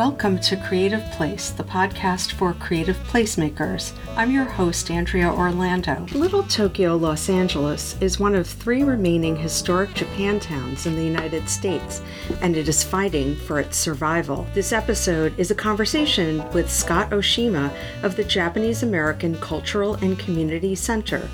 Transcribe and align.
Welcome 0.00 0.38
to 0.38 0.56
Creative 0.56 1.04
Place, 1.10 1.50
the 1.50 1.62
podcast 1.62 2.32
for 2.32 2.54
creative 2.54 2.96
placemakers. 3.08 3.92
I'm 4.16 4.30
your 4.30 4.46
host, 4.46 4.90
Andrea 4.90 5.30
Orlando. 5.30 6.06
Little 6.14 6.42
Tokyo, 6.44 6.96
Los 6.96 7.28
Angeles 7.28 8.00
is 8.00 8.18
one 8.18 8.34
of 8.34 8.46
three 8.46 8.82
remaining 8.82 9.36
historic 9.36 9.92
Japan 9.92 10.40
towns 10.40 10.86
in 10.86 10.96
the 10.96 11.04
United 11.04 11.50
States, 11.50 12.00
and 12.40 12.56
it 12.56 12.66
is 12.66 12.82
fighting 12.82 13.36
for 13.36 13.60
its 13.60 13.76
survival. 13.76 14.46
This 14.54 14.72
episode 14.72 15.38
is 15.38 15.50
a 15.50 15.54
conversation 15.54 16.50
with 16.52 16.72
Scott 16.72 17.10
Oshima 17.10 17.70
of 18.02 18.16
the 18.16 18.24
Japanese 18.24 18.82
American 18.82 19.38
Cultural 19.38 19.96
and 19.96 20.18
Community 20.18 20.74
Center, 20.74 21.28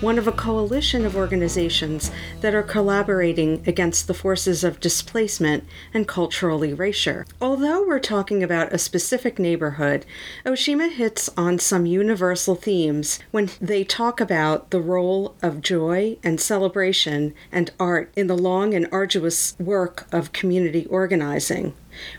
one 0.00 0.16
of 0.16 0.28
a 0.28 0.32
coalition 0.32 1.04
of 1.04 1.16
organizations 1.16 2.12
that 2.40 2.54
are 2.54 2.62
collaborating 2.62 3.64
against 3.66 4.06
the 4.06 4.14
forces 4.14 4.62
of 4.62 4.78
displacement 4.78 5.64
and 5.92 6.06
cultural 6.06 6.64
erasure. 6.64 7.26
Although 7.40 7.84
we're 7.84 7.98
talking 8.12 8.42
about 8.42 8.74
a 8.74 8.76
specific 8.76 9.38
neighborhood, 9.38 10.04
Oshima 10.44 10.92
hits 10.92 11.30
on 11.34 11.58
some 11.58 11.86
universal 11.86 12.54
themes 12.54 13.18
when 13.30 13.48
they 13.58 13.84
talk 13.84 14.20
about 14.20 14.70
the 14.70 14.82
role 14.82 15.34
of 15.40 15.62
joy 15.62 16.18
and 16.22 16.38
celebration 16.38 17.32
and 17.50 17.70
art 17.80 18.12
in 18.14 18.26
the 18.26 18.36
long 18.36 18.74
and 18.74 18.86
arduous 18.92 19.56
work 19.58 20.06
of 20.12 20.30
community 20.34 20.84
organizing. 20.90 21.72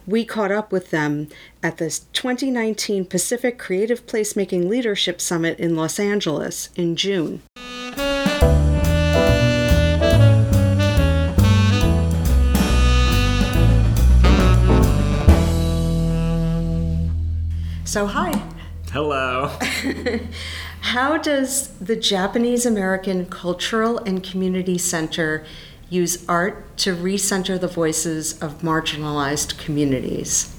We 0.07 0.25
caught 0.25 0.52
up 0.52 0.71
with 0.71 0.89
them 0.89 1.27
at 1.61 1.77
the 1.77 1.91
2019 2.11 3.05
Pacific 3.05 3.59
Creative 3.59 4.03
Placemaking 4.07 4.67
Leadership 4.67 5.21
Summit 5.21 5.59
in 5.59 5.75
Los 5.75 5.99
Angeles 5.99 6.69
in 6.75 6.95
June. 6.95 7.44
So, 17.94 18.08
hi. 18.08 18.31
Hello. 18.91 19.55
How 20.81 21.16
does 21.16 21.67
the 21.77 21.95
Japanese 21.95 22.66
American 22.66 23.27
Cultural 23.27 23.99
and 23.99 24.23
Community 24.23 24.80
Center 24.80 25.45
use 25.91 26.27
art 26.27 26.75
to 26.77 26.95
recenter 26.95 27.61
the 27.61 27.67
voices 27.67 28.41
of 28.41 28.64
marginalized 28.64 29.59
communities? 29.59 30.58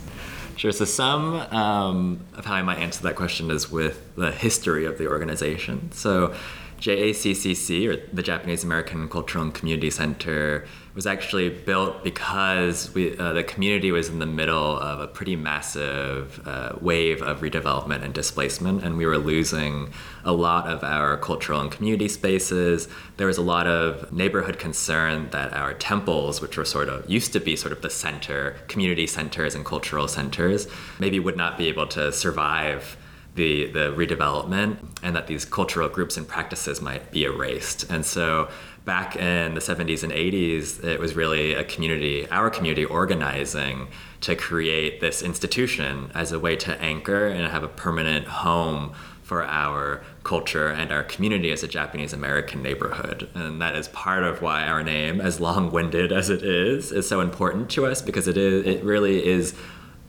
Sure. 0.55 0.71
So, 0.71 0.85
some 0.85 1.35
um, 1.53 2.21
of 2.35 2.45
how 2.45 2.55
I 2.55 2.63
might 2.63 2.79
answer 2.79 3.03
that 3.03 3.17
question 3.17 3.51
is 3.51 3.69
with 3.69 4.15
the 4.15 4.31
history 4.31 4.85
of 4.85 4.99
the 4.99 5.09
organization. 5.09 5.91
So, 5.91 6.37
JACCC, 6.79 7.89
or 7.89 8.15
the 8.15 8.23
Japanese 8.23 8.63
American 8.63 9.09
Cultural 9.09 9.43
and 9.43 9.53
Community 9.53 9.91
Center, 9.91 10.67
was 10.95 11.07
actually 11.07 11.49
built 11.49 12.05
because 12.05 12.95
we, 12.95 13.19
uh, 13.19 13.33
the 13.33 13.43
community 13.43 13.91
was 13.91 14.09
in 14.09 14.21
the 14.21 14.27
middle 14.27 14.79
of 14.79 15.01
a 15.01 15.09
pretty 15.09 15.35
massive 15.35 16.41
uh, 16.47 16.73
wave 16.81 17.21
of 17.21 17.41
redevelopment 17.41 18.05
and 18.05 18.15
displacement, 18.15 18.85
and 18.85 18.97
we 18.97 19.05
were 19.05 19.19
losing 19.19 19.93
a 20.25 20.33
lot 20.33 20.69
of 20.69 20.85
our 20.85 21.17
cultural 21.17 21.61
and 21.61 21.73
community 21.73 22.07
spaces. 22.09 22.89
There 23.17 23.27
was 23.27 23.39
a 23.39 23.43
lot 23.43 23.67
of 23.67 24.13
neighborhood 24.13 24.59
concern 24.59 25.31
that 25.31 25.53
our 25.53 25.75
temples, 25.75 26.41
which 26.41 26.57
were 26.57 26.65
sort 26.65 26.89
of 26.89 27.11
used 27.11 27.33
to 27.33 27.41
be 27.41 27.57
sort 27.57 27.73
of 27.73 27.83
the 27.83 27.91
center, 27.91 28.57
community 28.69 29.09
centers 29.09 29.57
and 29.57 29.65
cultural 29.65 30.07
centers, 30.07 30.69
maybe 31.01 31.19
would 31.19 31.37
not 31.37 31.59
be 31.59 31.67
able 31.67 31.89
to 31.89 32.13
survive 32.13 32.97
the, 33.35 33.67
the 33.73 33.93
redevelopment 33.93 34.77
and 35.03 35.17
that 35.17 35.27
these 35.27 35.45
cultural 35.45 35.89
groups 35.89 36.17
and 36.17 36.29
practices 36.29 36.81
might 36.81 37.11
be 37.11 37.25
erased. 37.25 37.91
And 37.91 38.07
so 38.07 38.49
back 38.85 39.17
in 39.17 39.55
the 39.55 39.61
70s 39.61 40.03
and 40.03 40.13
80s, 40.13 40.85
it 40.85 41.01
was 41.01 41.15
really 41.15 41.55
a 41.55 41.65
community, 41.65 42.29
our 42.31 42.51
community 42.51 42.85
organizing 42.85 43.89
to 44.21 44.37
create 44.37 45.01
this 45.01 45.23
institution 45.23 46.11
as 46.15 46.33
a 46.33 46.39
way 46.39 46.57
to 46.57 46.81
anchor 46.81 47.27
and 47.29 47.51
have 47.51 47.63
a 47.63 47.69
permanent 47.69 48.27
home 48.27 48.93
for 49.23 49.43
our 49.43 50.05
culture 50.23 50.69
and 50.69 50.93
our 50.93 51.03
community 51.03 51.51
as 51.51 51.63
a 51.63 51.69
Japanese 51.69 52.13
American 52.13 52.63
neighborhood. 52.63 53.29
And 53.35 53.61
that 53.63 53.75
is 53.75 53.89
part 53.89 54.23
of 54.23 54.43
why 54.43 54.67
our 54.67 54.83
name, 54.83 55.19
as 55.19 55.41
long 55.41 55.71
winded 55.71 56.13
as 56.13 56.29
it 56.29 56.43
is, 56.43 56.93
is 56.93 57.09
so 57.09 57.21
important 57.21 57.71
to 57.71 57.87
us 57.87 58.03
because 58.03 58.29
it 58.29 58.37
is 58.37 58.67
it 58.67 58.85
really 58.85 59.27
is 59.27 59.55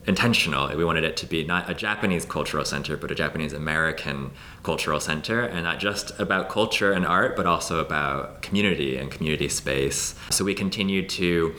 intentional. 0.08 0.76
We 0.76 0.86
wanted 0.86 1.04
it 1.04 1.18
to 1.18 1.26
be 1.26 1.44
not 1.44 1.70
a 1.70 1.74
Japanese 1.74 2.26
cultural 2.26 2.66
center, 2.66 2.96
but 2.98 3.12
a 3.12 3.16
Japanese 3.16 3.54
American 3.54 4.32
cultural 4.64 5.00
center, 5.00 5.42
and 5.42 5.64
not 5.64 5.80
just 5.80 6.18
about 6.20 6.50
culture 6.50 6.92
and 6.92 7.06
art, 7.06 7.36
but 7.36 7.46
also 7.46 7.80
about 7.80 8.42
community 8.42 8.98
and 8.98 9.12
community 9.12 9.50
space. 9.50 10.16
So 10.30 10.46
we 10.46 10.54
continued 10.54 11.10
to 11.10 11.56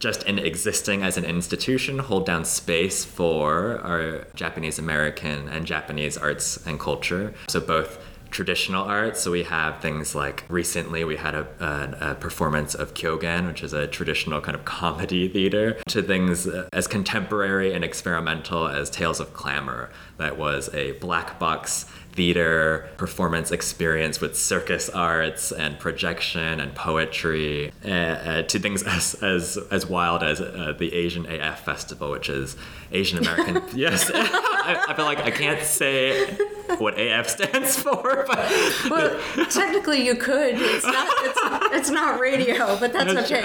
just 0.00 0.24
in 0.24 0.38
existing 0.38 1.02
as 1.02 1.16
an 1.16 1.24
institution 1.24 1.98
hold 1.98 2.26
down 2.26 2.44
space 2.44 3.04
for 3.04 3.78
our 3.80 4.26
Japanese 4.34 4.78
American 4.78 5.48
and 5.48 5.64
Japanese 5.64 6.18
arts 6.18 6.66
and 6.66 6.78
culture. 6.78 7.32
So 7.48 7.60
both 7.60 7.98
traditional 8.34 8.84
art. 8.84 9.16
So 9.16 9.30
we 9.30 9.44
have 9.44 9.80
things 9.80 10.14
like 10.14 10.44
recently 10.48 11.04
we 11.04 11.16
had 11.16 11.36
a, 11.36 11.46
a, 11.60 12.10
a, 12.10 12.14
performance 12.16 12.74
of 12.74 12.92
Kyogen, 12.92 13.46
which 13.46 13.62
is 13.62 13.72
a 13.72 13.86
traditional 13.86 14.40
kind 14.40 14.56
of 14.56 14.64
comedy 14.64 15.28
theater, 15.28 15.80
to 15.86 16.02
things 16.02 16.46
uh, 16.48 16.68
as 16.72 16.88
contemporary 16.88 17.72
and 17.72 17.84
experimental 17.84 18.66
as 18.66 18.90
Tales 18.90 19.20
of 19.20 19.32
Clamor, 19.32 19.88
that 20.18 20.36
was 20.36 20.68
a 20.74 20.92
black 20.92 21.38
box 21.38 21.86
theater 22.14 22.88
performance 22.96 23.50
experience 23.50 24.20
with 24.20 24.38
circus 24.38 24.88
arts 24.88 25.50
and 25.50 25.78
projection 25.80 26.60
and 26.60 26.72
poetry 26.74 27.72
uh, 27.84 27.88
uh, 27.88 28.42
to 28.42 28.58
things 28.60 28.82
as, 28.86 29.14
as, 29.22 29.58
as 29.70 29.86
wild 29.86 30.22
as 30.22 30.40
uh, 30.40 30.74
the 30.78 30.94
Asian 30.94 31.26
AF 31.26 31.64
Festival, 31.64 32.10
which 32.12 32.28
is 32.28 32.56
Asian 32.92 33.18
American. 33.18 33.62
yes, 33.74 34.10
I, 34.14 34.84
I, 34.88 34.94
feel 34.94 35.04
like 35.04 35.18
I 35.18 35.30
can't 35.32 35.62
say 35.62 36.34
what 36.78 36.98
AF 36.98 37.28
stands 37.28 37.76
for, 37.76 38.24
but 38.28 38.50
well, 38.88 39.20
technically 39.50 40.06
you 40.06 40.14
could. 40.14 40.54
It's 40.56 40.86
not. 40.86 41.08
It's, 41.20 41.74
it's 41.76 41.90
not 41.90 42.20
radio, 42.20 42.78
but 42.78 42.92
that's 42.92 43.32
okay. 43.32 43.42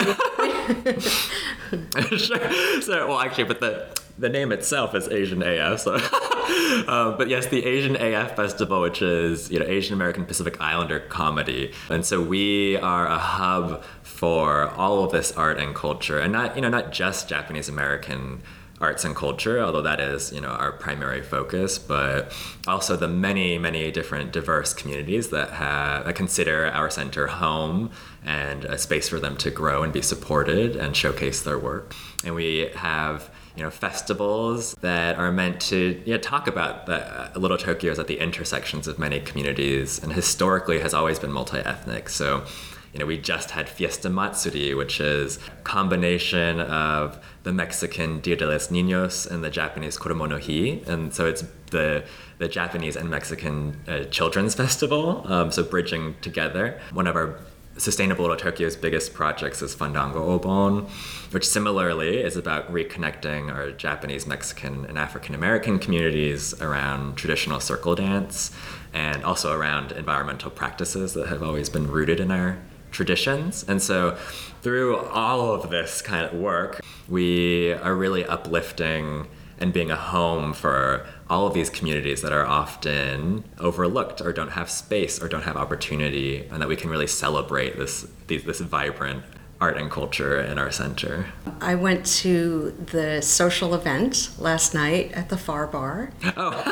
sure. 2.18 2.82
So, 2.82 3.08
well, 3.08 3.20
actually, 3.20 3.46
but 3.46 3.60
the 3.60 3.88
the 4.20 4.30
name 4.30 4.52
itself 4.52 4.94
is 4.94 5.08
Asian 5.08 5.42
AF. 5.42 5.80
So, 5.80 5.96
uh, 6.88 7.16
but 7.18 7.30
yes, 7.30 7.48
the 7.48 7.66
Asian 7.66 7.96
AF 7.96 8.36
Festival, 8.36 8.82
which 8.82 9.02
is 9.02 9.50
you 9.50 9.60
know 9.60 9.66
Asian 9.66 9.94
American 9.94 10.26
Pacific 10.26 10.60
Islander 10.62 11.00
comedy, 11.00 11.72
and 11.90 12.06
so 12.06 12.22
we 12.22 12.78
are 12.78 13.08
a 13.08 13.18
hub 13.18 13.84
for 14.04 14.70
all 14.72 15.04
of 15.04 15.12
this 15.12 15.32
art 15.32 15.58
and 15.58 15.74
culture, 15.74 16.20
and 16.20 16.34
not 16.34 16.56
you 16.56 16.62
know 16.62 16.70
not 16.70 16.92
just 16.92 17.30
Japanese 17.30 17.70
American 17.70 18.42
arts 18.82 19.04
and 19.04 19.14
culture, 19.14 19.62
although 19.62 19.82
that 19.82 20.00
is 20.00 20.32
you 20.32 20.42
know 20.42 20.50
our 20.50 20.72
primary 20.74 21.22
focus, 21.22 21.80
but 21.80 22.34
also 22.68 22.96
the 22.96 23.08
many 23.08 23.58
many 23.58 23.90
different 23.92 24.32
diverse 24.34 24.74
communities 24.74 25.30
that 25.30 25.52
have 25.52 26.06
that 26.06 26.16
consider 26.16 26.68
our 26.68 26.90
center 26.90 27.28
home 27.28 27.90
and 28.26 28.66
a 28.66 28.78
space 28.78 29.08
for 29.08 29.20
them 29.20 29.38
to 29.38 29.50
grow 29.50 29.82
and 29.84 29.94
be 29.94 30.02
supported 30.02 30.76
and 30.76 30.96
showcase 30.96 31.42
their 31.42 31.58
work. 31.58 31.96
And 32.26 32.36
we 32.36 32.70
have 32.76 33.30
you 33.56 33.64
know 33.64 33.70
festivals 33.70 34.74
that 34.82 35.18
are 35.18 35.32
meant 35.32 35.60
to 35.60 36.18
talk 36.22 36.48
about 36.48 36.86
the 36.86 36.98
uh, 36.98 37.40
Little 37.40 37.58
Tokyo 37.58 37.92
is 37.92 38.00
at 38.00 38.08
the 38.08 38.20
intersections 38.20 38.88
of 38.88 39.00
many 39.00 39.20
communities 39.20 40.02
and 40.02 40.14
historically 40.14 40.80
has 40.80 40.94
always 40.94 41.20
been 41.20 41.32
multi-ethnic. 41.32 42.10
So 42.10 42.46
you 42.94 43.00
know, 43.00 43.06
we 43.06 43.18
just 43.18 43.52
had 43.52 43.70
Fiesta 43.70 44.10
Matsuri, 44.10 44.74
which 44.74 45.00
is 45.00 45.38
a 45.38 45.62
combination 45.64 46.60
of 46.60 47.24
the 47.44 47.54
Mexican 47.54 48.20
Dia 48.20 48.36
de 48.36 48.48
los 48.48 48.70
Niños 48.70 49.30
and 49.30 49.44
the 49.44 49.50
Japanese 49.50 49.98
Kodomo 49.98 50.28
no 50.28 50.40
Hi. 50.40 50.82
And 50.92 51.14
so 51.14 51.28
it's 51.28 51.44
the, 51.70 52.04
the 52.40 52.48
Japanese 52.48 52.96
and 52.96 53.10
Mexican 53.10 53.80
uh, 53.88 54.06
children's 54.06 54.56
festival, 54.56 55.24
um, 55.32 55.52
so 55.52 55.64
bridging 55.64 56.16
together. 56.22 56.80
One 56.92 57.06
of 57.06 57.16
our 57.16 57.40
Sustainable 57.80 58.36
Tokyo's 58.36 58.76
biggest 58.76 59.14
projects 59.14 59.62
is 59.62 59.74
Fandango 59.74 60.38
Obon, 60.38 60.90
which 61.32 61.48
similarly 61.48 62.18
is 62.18 62.36
about 62.36 62.72
reconnecting 62.72 63.54
our 63.54 63.72
Japanese, 63.72 64.28
Mexican, 64.28 64.86
and 64.86 65.00
African 65.00 65.34
American 65.34 65.80
communities 65.80 66.54
around 66.62 67.16
traditional 67.16 67.62
circle 67.62 67.96
dance 67.96 68.52
and 68.94 69.24
also 69.24 69.58
around 69.58 69.94
environmental 69.94 70.52
practices 70.52 71.14
that 71.14 71.30
have 71.30 71.42
always 71.42 71.70
been 71.70 71.88
rooted 71.88 72.20
in 72.20 72.32
our 72.32 72.58
traditions. 72.92 73.64
And 73.68 73.82
so, 73.82 74.18
through 74.62 74.98
all 74.98 75.54
of 75.54 75.70
this 75.70 76.02
kind 76.02 76.26
of 76.26 76.34
work, 76.34 76.82
we 77.08 77.72
are 77.74 77.96
really 77.96 78.26
uplifting 78.26 79.28
and 79.60 79.74
being 79.74 79.92
a 79.92 79.96
home 79.96 80.54
for 80.54 81.06
all 81.30 81.46
of 81.46 81.54
these 81.54 81.70
communities 81.70 82.22
that 82.22 82.32
are 82.32 82.46
often 82.46 83.44
overlooked 83.60 84.22
or 84.22 84.34
don't 84.34 84.52
have 84.52 84.70
space 84.70 85.22
or 85.22 85.28
don't 85.28 85.44
have 85.44 85.58
opportunity, 85.58 86.48
and 86.52 86.62
that 86.62 86.68
we 86.68 86.76
can 86.76 86.90
really 86.90 87.08
celebrate 87.08 87.78
this 87.78 88.08
these, 88.28 88.44
this 88.44 88.60
vibrant 88.60 89.24
art 89.62 89.78
and 89.78 89.92
culture 89.92 90.40
in 90.40 90.58
our 90.58 90.72
center. 90.72 91.28
I 91.60 91.76
went 91.76 92.06
to 92.06 92.72
the 92.92 93.22
social 93.22 93.76
event 93.76 94.32
last 94.40 94.74
night 94.74 95.12
at 95.12 95.28
the 95.30 95.38
Far 95.38 95.68
Bar. 95.68 96.12
Oh, 96.38 96.64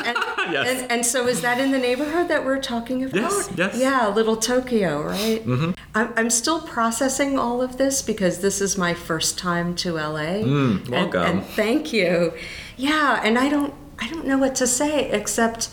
Yes. 0.52 0.82
And, 0.82 0.92
and 0.92 1.06
so 1.06 1.26
is 1.26 1.40
that 1.42 1.60
in 1.60 1.70
the 1.72 1.78
neighborhood 1.78 2.28
that 2.28 2.44
we're 2.44 2.60
talking 2.60 3.04
about? 3.04 3.14
Yes, 3.32 3.50
yes. 3.56 3.76
Yeah, 3.76 4.08
Little 4.08 4.36
Tokyo, 4.36 5.02
right? 5.02 5.44
Mm-hmm. 5.44 5.72
I'm, 5.94 6.12
I'm 6.16 6.30
still 6.30 6.60
processing 6.62 7.38
all 7.38 7.62
of 7.62 7.78
this 7.78 8.02
because 8.02 8.40
this 8.40 8.60
is 8.60 8.78
my 8.78 8.94
first 8.94 9.38
time 9.38 9.74
to 9.76 9.94
LA. 9.94 10.42
Mm, 10.42 10.76
And- 10.76 10.88
welcome. 10.88 11.22
And, 11.22 11.44
thank 11.44 11.92
you. 11.92 12.32
Yeah, 12.76 13.20
and 13.22 13.38
I 13.38 13.48
don't 13.48 13.74
I 14.00 14.08
don't 14.08 14.26
know 14.26 14.38
what 14.38 14.54
to 14.56 14.66
say 14.66 15.10
except 15.10 15.70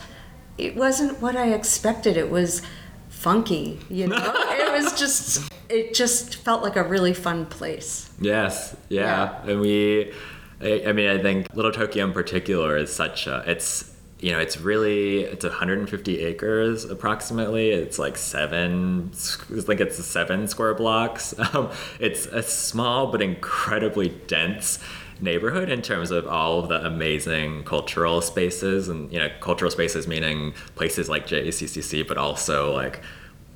it 0.57 0.75
wasn't 0.75 1.22
what 1.22 1.36
I 1.36 1.54
expected. 1.54 2.18
It 2.18 2.31
was 2.31 2.62
funky, 3.10 3.80
you 3.89 4.07
know. 4.07 4.18
it 4.36 4.72
was 4.83 4.94
just 4.98 5.51
it 5.69 5.94
just 5.94 6.36
felt 6.36 6.63
like 6.63 6.75
a 6.75 6.83
really 6.83 7.13
fun 7.13 7.45
place. 7.45 8.10
Yes, 8.19 8.75
yeah. 8.89 9.42
And 9.45 9.60
we, 9.60 10.13
I, 10.62 10.83
I 10.88 10.94
mean, 10.94 11.10
I 11.10 11.18
think 11.18 11.54
Little 11.56 11.72
Tokyo 11.72 12.06
in 12.06 12.13
particular 12.13 12.77
is 12.77 12.94
such 12.94 13.27
a, 13.27 13.44
it's, 13.48 13.92
you 14.25 14.31
know, 14.31 14.39
it's 14.39 14.60
really, 14.60 15.19
it's 15.19 15.45
150 15.45 16.19
acres 16.22 16.83
approximately. 16.83 17.69
It's 17.69 18.00
like 18.00 18.18
seven, 18.18 19.12
it's 19.12 19.68
like 19.68 19.80
it's 19.80 20.04
seven 20.04 20.48
square 20.48 20.74
blocks. 20.74 21.36
Um, 21.54 21.69
it's 22.00 22.25
a 22.25 22.42
small 22.42 23.12
but 23.12 23.22
incredibly 23.22 24.10
dense 24.10 24.80
neighborhood 25.22 25.69
in 25.69 25.83
terms 25.83 26.10
of 26.10 26.27
all 26.27 26.60
of 26.60 26.69
the 26.69 26.83
amazing 26.83 27.63
cultural 27.66 28.19
spaces 28.19 28.89
and 28.89 29.13
you 29.13 29.19
know 29.19 29.30
cultural 29.39 29.69
spaces 29.69 30.07
meaning 30.07 30.54
places 30.75 31.07
like 31.07 31.27
JACCC 31.27 32.06
but 32.06 32.18
also 32.18 32.74
like 32.74 33.01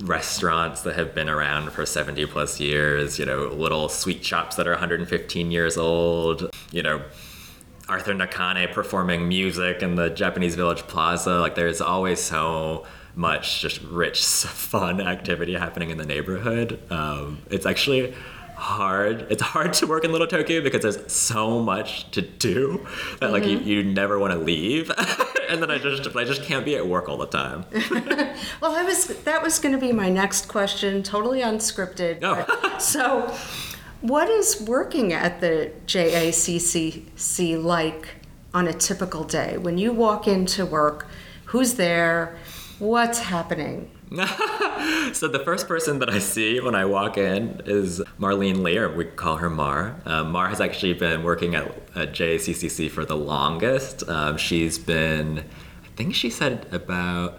restaurants 0.04 0.82
that 0.82 0.94
have 0.94 1.14
been 1.14 1.28
around 1.28 1.72
for 1.72 1.84
70 1.84 2.24
plus 2.26 2.60
years, 2.60 3.18
you 3.18 3.26
know, 3.26 3.48
little 3.48 3.88
sweet 3.88 4.24
shops 4.24 4.56
that 4.56 4.66
are 4.66 4.72
115 4.72 5.50
years 5.50 5.76
old, 5.76 6.48
you 6.70 6.82
know, 6.82 7.02
Arthur 7.90 8.14
Nakane 8.14 8.72
performing 8.72 9.28
music 9.28 9.82
in 9.82 9.96
the 9.96 10.10
Japanese 10.10 10.54
Village 10.54 10.82
Plaza. 10.82 11.40
Like, 11.40 11.56
there's 11.56 11.80
always 11.80 12.20
so 12.20 12.86
much 13.16 13.60
just 13.60 13.82
rich, 13.82 14.24
fun 14.24 15.00
activity 15.00 15.54
happening 15.54 15.90
in 15.90 15.98
the 15.98 16.06
neighborhood. 16.06 16.80
Um, 16.90 17.42
it's 17.50 17.66
actually 17.66 18.14
hard. 18.54 19.26
It's 19.30 19.42
hard 19.42 19.72
to 19.74 19.86
work 19.86 20.04
in 20.04 20.12
Little 20.12 20.26
Tokyo 20.26 20.60
because 20.60 20.82
there's 20.82 21.12
so 21.12 21.60
much 21.60 22.10
to 22.12 22.22
do 22.22 22.86
that 23.20 23.32
like 23.32 23.44
you, 23.44 23.58
you 23.58 23.82
never 23.82 24.18
want 24.18 24.34
to 24.34 24.38
leave. 24.38 24.90
and 25.48 25.62
then 25.62 25.70
I 25.70 25.78
just 25.78 26.14
I 26.14 26.24
just 26.24 26.42
can't 26.42 26.64
be 26.64 26.76
at 26.76 26.86
work 26.86 27.08
all 27.08 27.16
the 27.16 27.26
time. 27.26 27.64
Well, 28.60 28.72
I 28.72 28.84
was 28.84 29.06
that 29.06 29.42
was 29.42 29.58
going 29.58 29.74
to 29.74 29.80
be 29.80 29.92
my 29.92 30.08
next 30.10 30.46
question, 30.48 31.02
totally 31.02 31.40
unscripted. 31.40 32.20
Oh. 32.22 32.78
so, 32.78 33.34
what 34.00 34.28
is 34.28 34.60
working 34.62 35.12
at 35.12 35.40
the 35.40 35.72
JACCC 35.86 37.62
like 37.62 38.08
on 38.54 38.66
a 38.66 38.72
typical 38.72 39.24
day? 39.24 39.58
When 39.58 39.78
you 39.78 39.92
walk 39.92 40.26
into 40.26 40.64
work, 40.64 41.06
who's 41.46 41.74
there? 41.74 42.36
What's 42.78 43.20
happening? 43.20 43.90
so 45.12 45.28
the 45.28 45.40
first 45.44 45.68
person 45.68 46.00
that 46.00 46.10
I 46.10 46.18
see 46.18 46.58
when 46.58 46.74
I 46.74 46.84
walk 46.84 47.16
in 47.16 47.62
is 47.64 48.02
Marlene 48.18 48.62
Lee, 48.62 48.76
or 48.78 48.92
we 48.92 49.04
call 49.04 49.36
her 49.36 49.50
Mar. 49.50 50.00
Um, 50.04 50.32
Mar 50.32 50.48
has 50.48 50.60
actually 50.60 50.94
been 50.94 51.22
working 51.22 51.54
at, 51.54 51.72
at 51.94 52.16
for 52.90 53.04
the 53.04 53.16
longest. 53.16 54.08
Um, 54.08 54.36
she's 54.36 54.78
been, 54.78 55.38
I 55.84 55.88
think 55.94 56.16
she 56.16 56.28
said 56.28 56.66
about 56.72 57.38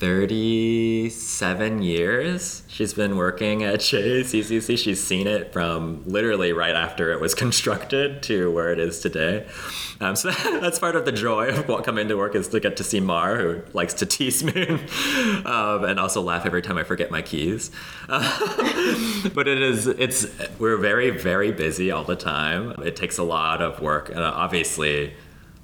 37 0.00 1.82
years 1.82 2.62
she's 2.80 2.94
been 2.94 3.16
working 3.16 3.62
at 3.62 3.80
JACCC. 3.80 4.78
She's 4.78 5.04
seen 5.04 5.26
it 5.26 5.52
from 5.52 6.02
literally 6.06 6.54
right 6.54 6.74
after 6.74 7.12
it 7.12 7.20
was 7.20 7.34
constructed 7.44 8.22
to 8.22 8.50
where 8.50 8.72
it 8.72 8.78
is 8.78 9.00
today. 9.00 9.46
Um, 10.00 10.16
so 10.16 10.30
that's 10.60 10.78
part 10.78 10.96
of 10.96 11.04
the 11.04 11.12
joy 11.12 11.48
of 11.48 11.68
what 11.68 11.84
coming 11.84 12.08
to 12.08 12.16
work 12.16 12.34
is 12.34 12.48
to 12.48 12.60
get 12.60 12.78
to 12.78 12.84
see 12.84 13.00
Mar, 13.00 13.36
who 13.36 13.60
likes 13.74 13.92
to 13.94 14.06
tease 14.16 14.42
me 14.42 14.66
um, 15.44 15.84
and 15.84 16.00
also 16.00 16.22
laugh 16.22 16.46
every 16.46 16.62
time 16.62 16.78
I 16.78 16.84
forget 16.84 17.10
my 17.10 17.20
keys. 17.20 17.70
Uh, 18.08 19.28
but 19.34 19.46
it 19.46 19.60
is, 19.60 19.86
it's, 19.86 20.26
we're 20.58 20.78
very, 20.78 21.10
very 21.10 21.52
busy 21.52 21.90
all 21.90 22.04
the 22.04 22.16
time. 22.16 22.70
It 22.82 22.96
takes 22.96 23.18
a 23.18 23.22
lot 23.22 23.60
of 23.60 23.82
work, 23.82 24.08
and 24.08 24.20
obviously, 24.20 25.12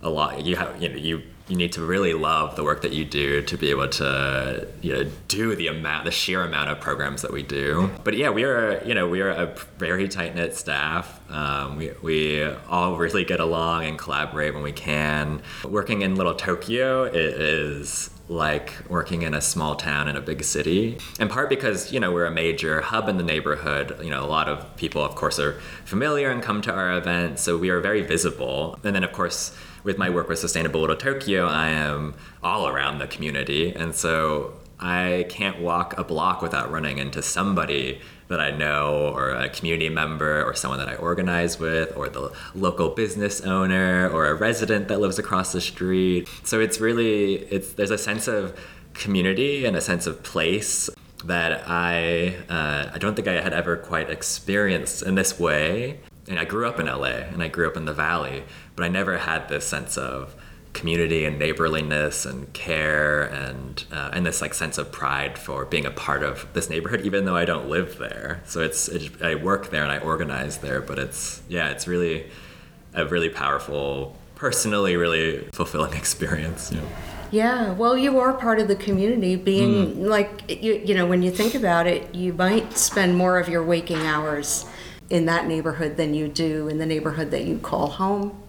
a 0.03 0.11
lot. 0.11 0.45
You 0.45 0.57
have, 0.57 0.83
you 0.83 0.91
know, 0.91 0.97
you 0.97 1.23
you 1.49 1.57
need 1.57 1.73
to 1.73 1.85
really 1.85 2.13
love 2.13 2.57
the 2.57 2.65
work 2.65 2.83
that 2.83 2.93
you 2.93 3.05
do 3.05 3.41
to 3.43 3.57
be 3.57 3.71
able 3.71 3.89
to 3.89 4.67
you 4.83 4.93
know 4.93 5.11
do 5.29 5.55
the 5.55 5.69
amount 5.69 6.05
the 6.05 6.11
sheer 6.11 6.43
amount 6.43 6.71
of 6.71 6.81
programs 6.81 7.23
that 7.23 7.33
we 7.33 7.43
do. 7.43 7.91
But 8.05 8.17
yeah 8.17 8.31
we 8.31 8.45
are 8.45 8.83
you 8.85 8.95
know 8.95 9.09
we 9.09 9.21
are 9.21 9.31
a 9.31 9.55
very 9.79 10.09
tight-knit 10.09 10.57
staff. 10.57 11.21
Um, 11.31 11.77
we, 11.77 11.91
we 12.03 12.45
all 12.69 12.97
really 12.97 13.25
get 13.25 13.41
along 13.41 13.85
and 13.85 13.99
collaborate 13.99 14.55
when 14.55 14.63
we 14.63 14.73
can. 14.73 15.43
Working 15.65 16.03
in 16.03 16.17
little 16.17 16.35
tokyo 16.35 17.05
is 17.05 18.11
like 18.29 18.73
working 18.89 19.23
in 19.23 19.35
a 19.35 19.41
small 19.41 19.77
town 19.77 20.09
in 20.09 20.17
a 20.17 20.21
big 20.21 20.43
city. 20.43 20.99
In 21.21 21.29
part 21.29 21.49
because 21.49 21.93
you 21.93 22.01
know 22.01 22.13
we're 22.13 22.27
a 22.27 22.31
major 22.31 22.81
hub 22.81 23.09
in 23.09 23.19
the 23.19 23.23
neighborhood. 23.23 23.97
You 24.03 24.11
know 24.11 24.25
a 24.25 24.27
lot 24.27 24.49
of 24.49 24.77
people 24.77 25.05
of 25.05 25.15
course 25.15 25.39
are 25.39 25.61
familiar 25.85 26.31
and 26.31 26.43
come 26.43 26.61
to 26.63 26.73
our 26.73 26.97
events 26.99 27.43
so 27.43 27.57
we 27.57 27.71
are 27.71 27.81
very 27.81 28.03
visible. 28.03 28.79
And 28.83 28.97
then 28.97 29.05
of 29.05 29.13
course 29.13 29.57
with 29.87 29.97
my 29.99 30.11
work 30.11 30.29
with 30.29 30.41
Sustainable 30.41 30.81
Little 30.81 30.97
Tokyo, 30.97 31.47
I 31.47 31.69
am 31.69 32.15
all 32.43 32.67
around 32.67 32.99
the 32.99 33.07
community. 33.07 33.73
And 33.73 33.95
so 33.95 34.55
I 34.81 35.27
can't 35.29 35.61
walk 35.61 35.97
a 35.97 36.03
block 36.03 36.43
without 36.43 36.71
running 36.73 36.99
into 36.99 37.23
somebody 37.23 38.01
that 38.29 38.41
I 38.41 38.51
know, 38.51 39.13
or 39.15 39.31
a 39.31 39.49
community 39.49 39.89
member, 39.89 40.43
or 40.43 40.53
someone 40.55 40.81
that 40.81 40.89
I 40.89 40.97
organize 40.97 41.61
with, 41.61 41.97
or 41.97 42.09
the 42.09 42.33
local 42.57 42.89
business 42.89 43.41
owner, 43.41 44.11
or 44.11 44.27
a 44.27 44.35
resident 44.35 44.89
that 44.89 44.99
lives 44.99 45.21
across 45.21 45.53
the 45.53 45.61
street. 45.61 46.29
So 46.43 46.59
it's 46.59 46.81
really, 46.81 47.37
it's 47.37 47.75
there's 47.75 47.93
a 47.93 47.99
sense 47.99 48.27
of 48.27 48.59
community 48.95 49.65
and 49.65 49.77
a 49.77 49.81
sense 49.81 50.09
of 50.09 50.25
place 50.25 50.91
that 51.25 51.63
I 51.69 52.35
uh, 52.49 52.91
I 52.93 52.99
don't 52.99 53.15
think 53.15 53.29
I 53.29 53.41
had 53.41 53.53
ever 53.53 53.77
quite 53.77 54.11
experienced 54.11 55.05
in 55.05 55.15
this 55.15 55.39
way. 55.39 56.01
And 56.29 56.39
I 56.39 56.45
grew 56.45 56.67
up 56.67 56.81
in 56.81 56.87
LA 56.87 57.27
and 57.33 57.43
I 57.43 57.49
grew 57.49 57.69
up 57.69 57.77
in 57.77 57.85
the 57.85 57.93
Valley, 57.93 58.45
but 58.75 58.85
I 58.85 58.89
never 58.89 59.19
had 59.19 59.49
this 59.49 59.67
sense 59.67 59.97
of 59.97 60.35
community 60.77 61.25
and 61.25 61.39
neighborliness 61.39 62.27
and 62.27 62.53
care 62.53 63.23
and 63.23 63.85
uh, 63.91 64.11
and 64.13 64.27
this 64.27 64.43
like 64.43 64.53
sense 64.53 64.77
of 64.77 64.93
pride 64.93 65.39
for 65.39 65.65
being 65.65 65.87
a 65.87 65.91
part 65.91 66.23
of 66.23 66.47
this 66.53 66.69
neighborhood, 66.69 67.01
even 67.01 67.25
though 67.25 67.35
I 67.37 67.47
don't 67.47 67.69
live 67.69 67.97
there. 67.99 68.43
So 68.45 68.61
it's 68.61 68.89
it, 68.89 69.23
I 69.23 69.37
work 69.37 69.71
there 69.71 69.83
and 69.83 69.91
I 69.91 69.99
organize 69.99 70.59
there, 70.59 70.83
but 70.83 70.99
it's 70.99 71.43
yeah, 71.49 71.71
it's 71.71 71.89
really 71.89 72.31
a 72.93 73.07
really 73.07 73.31
powerful, 73.31 74.17
personally 74.35 74.97
really 74.97 75.49
fulfilling 75.53 75.93
experience. 76.03 76.71
Know. 76.71 76.83
Yeah, 77.31 77.73
well, 77.73 77.97
you 77.97 78.19
are 78.21 78.35
part 78.35 78.61
of 78.61 78.69
the 78.69 78.77
community. 78.77 79.35
Being 79.35 80.07
like 80.07 80.63
you, 80.63 80.75
you 80.85 80.95
know, 80.95 81.07
when 81.07 81.23
you 81.23 81.31
think 81.31 81.55
about 81.55 81.87
it, 81.87 82.15
you 82.15 82.35
might 82.35 82.77
spend 82.77 83.17
more 83.17 83.39
of 83.39 83.49
your 83.49 83.65
waking 83.65 83.99
hours 84.01 84.67
in 85.11 85.27
that 85.27 85.47
neighborhood 85.47 85.97
than 85.97 86.15
you 86.15 86.29
do 86.29 86.69
in 86.69 86.79
the 86.79 86.87
neighborhood 86.87 87.31
that 87.31 87.45
you 87.45 87.59
call 87.59 87.89
home. 87.89 88.43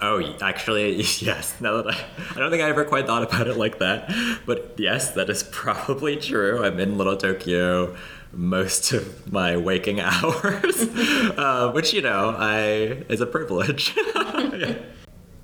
Oh, 0.00 0.22
actually, 0.40 0.96
yes. 1.18 1.60
Now 1.60 1.82
that 1.82 1.94
I, 1.94 2.04
I 2.34 2.38
don't 2.38 2.50
think 2.50 2.62
I 2.62 2.68
ever 2.68 2.84
quite 2.84 3.06
thought 3.06 3.22
about 3.22 3.46
it 3.48 3.56
like 3.56 3.78
that, 3.78 4.12
but 4.46 4.74
yes, 4.78 5.12
that 5.12 5.28
is 5.28 5.42
probably 5.42 6.16
true. 6.16 6.64
I'm 6.64 6.78
in 6.78 6.96
Little 6.96 7.16
Tokyo 7.16 7.96
most 8.32 8.92
of 8.92 9.32
my 9.32 9.56
waking 9.56 10.00
hours, 10.00 10.82
uh, 10.82 11.72
which 11.74 11.92
you 11.92 12.02
know, 12.02 12.34
I 12.36 13.04
is 13.08 13.20
a 13.20 13.26
privilege. 13.26 13.94
Yeah. 14.14 14.74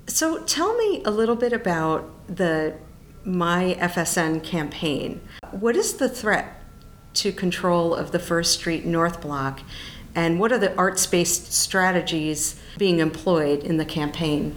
So 0.07 0.43
tell 0.43 0.77
me 0.77 1.01
a 1.03 1.09
little 1.09 1.35
bit 1.35 1.51
about 1.51 2.27
the 2.27 2.75
My 3.23 3.75
FSN 3.79 4.43
campaign. 4.43 5.19
What 5.49 5.75
is 5.75 5.93
the 5.93 6.07
threat 6.07 6.61
to 7.15 7.31
control 7.31 7.95
of 7.95 8.11
the 8.11 8.19
First 8.19 8.53
Street 8.53 8.85
North 8.85 9.19
Block, 9.19 9.61
and 10.15 10.39
what 10.39 10.51
are 10.51 10.57
the 10.57 10.75
arts 10.77 11.05
based 11.05 11.53
strategies 11.53 12.59
being 12.77 12.99
employed 12.99 13.63
in 13.63 13.77
the 13.77 13.85
campaign? 13.85 14.55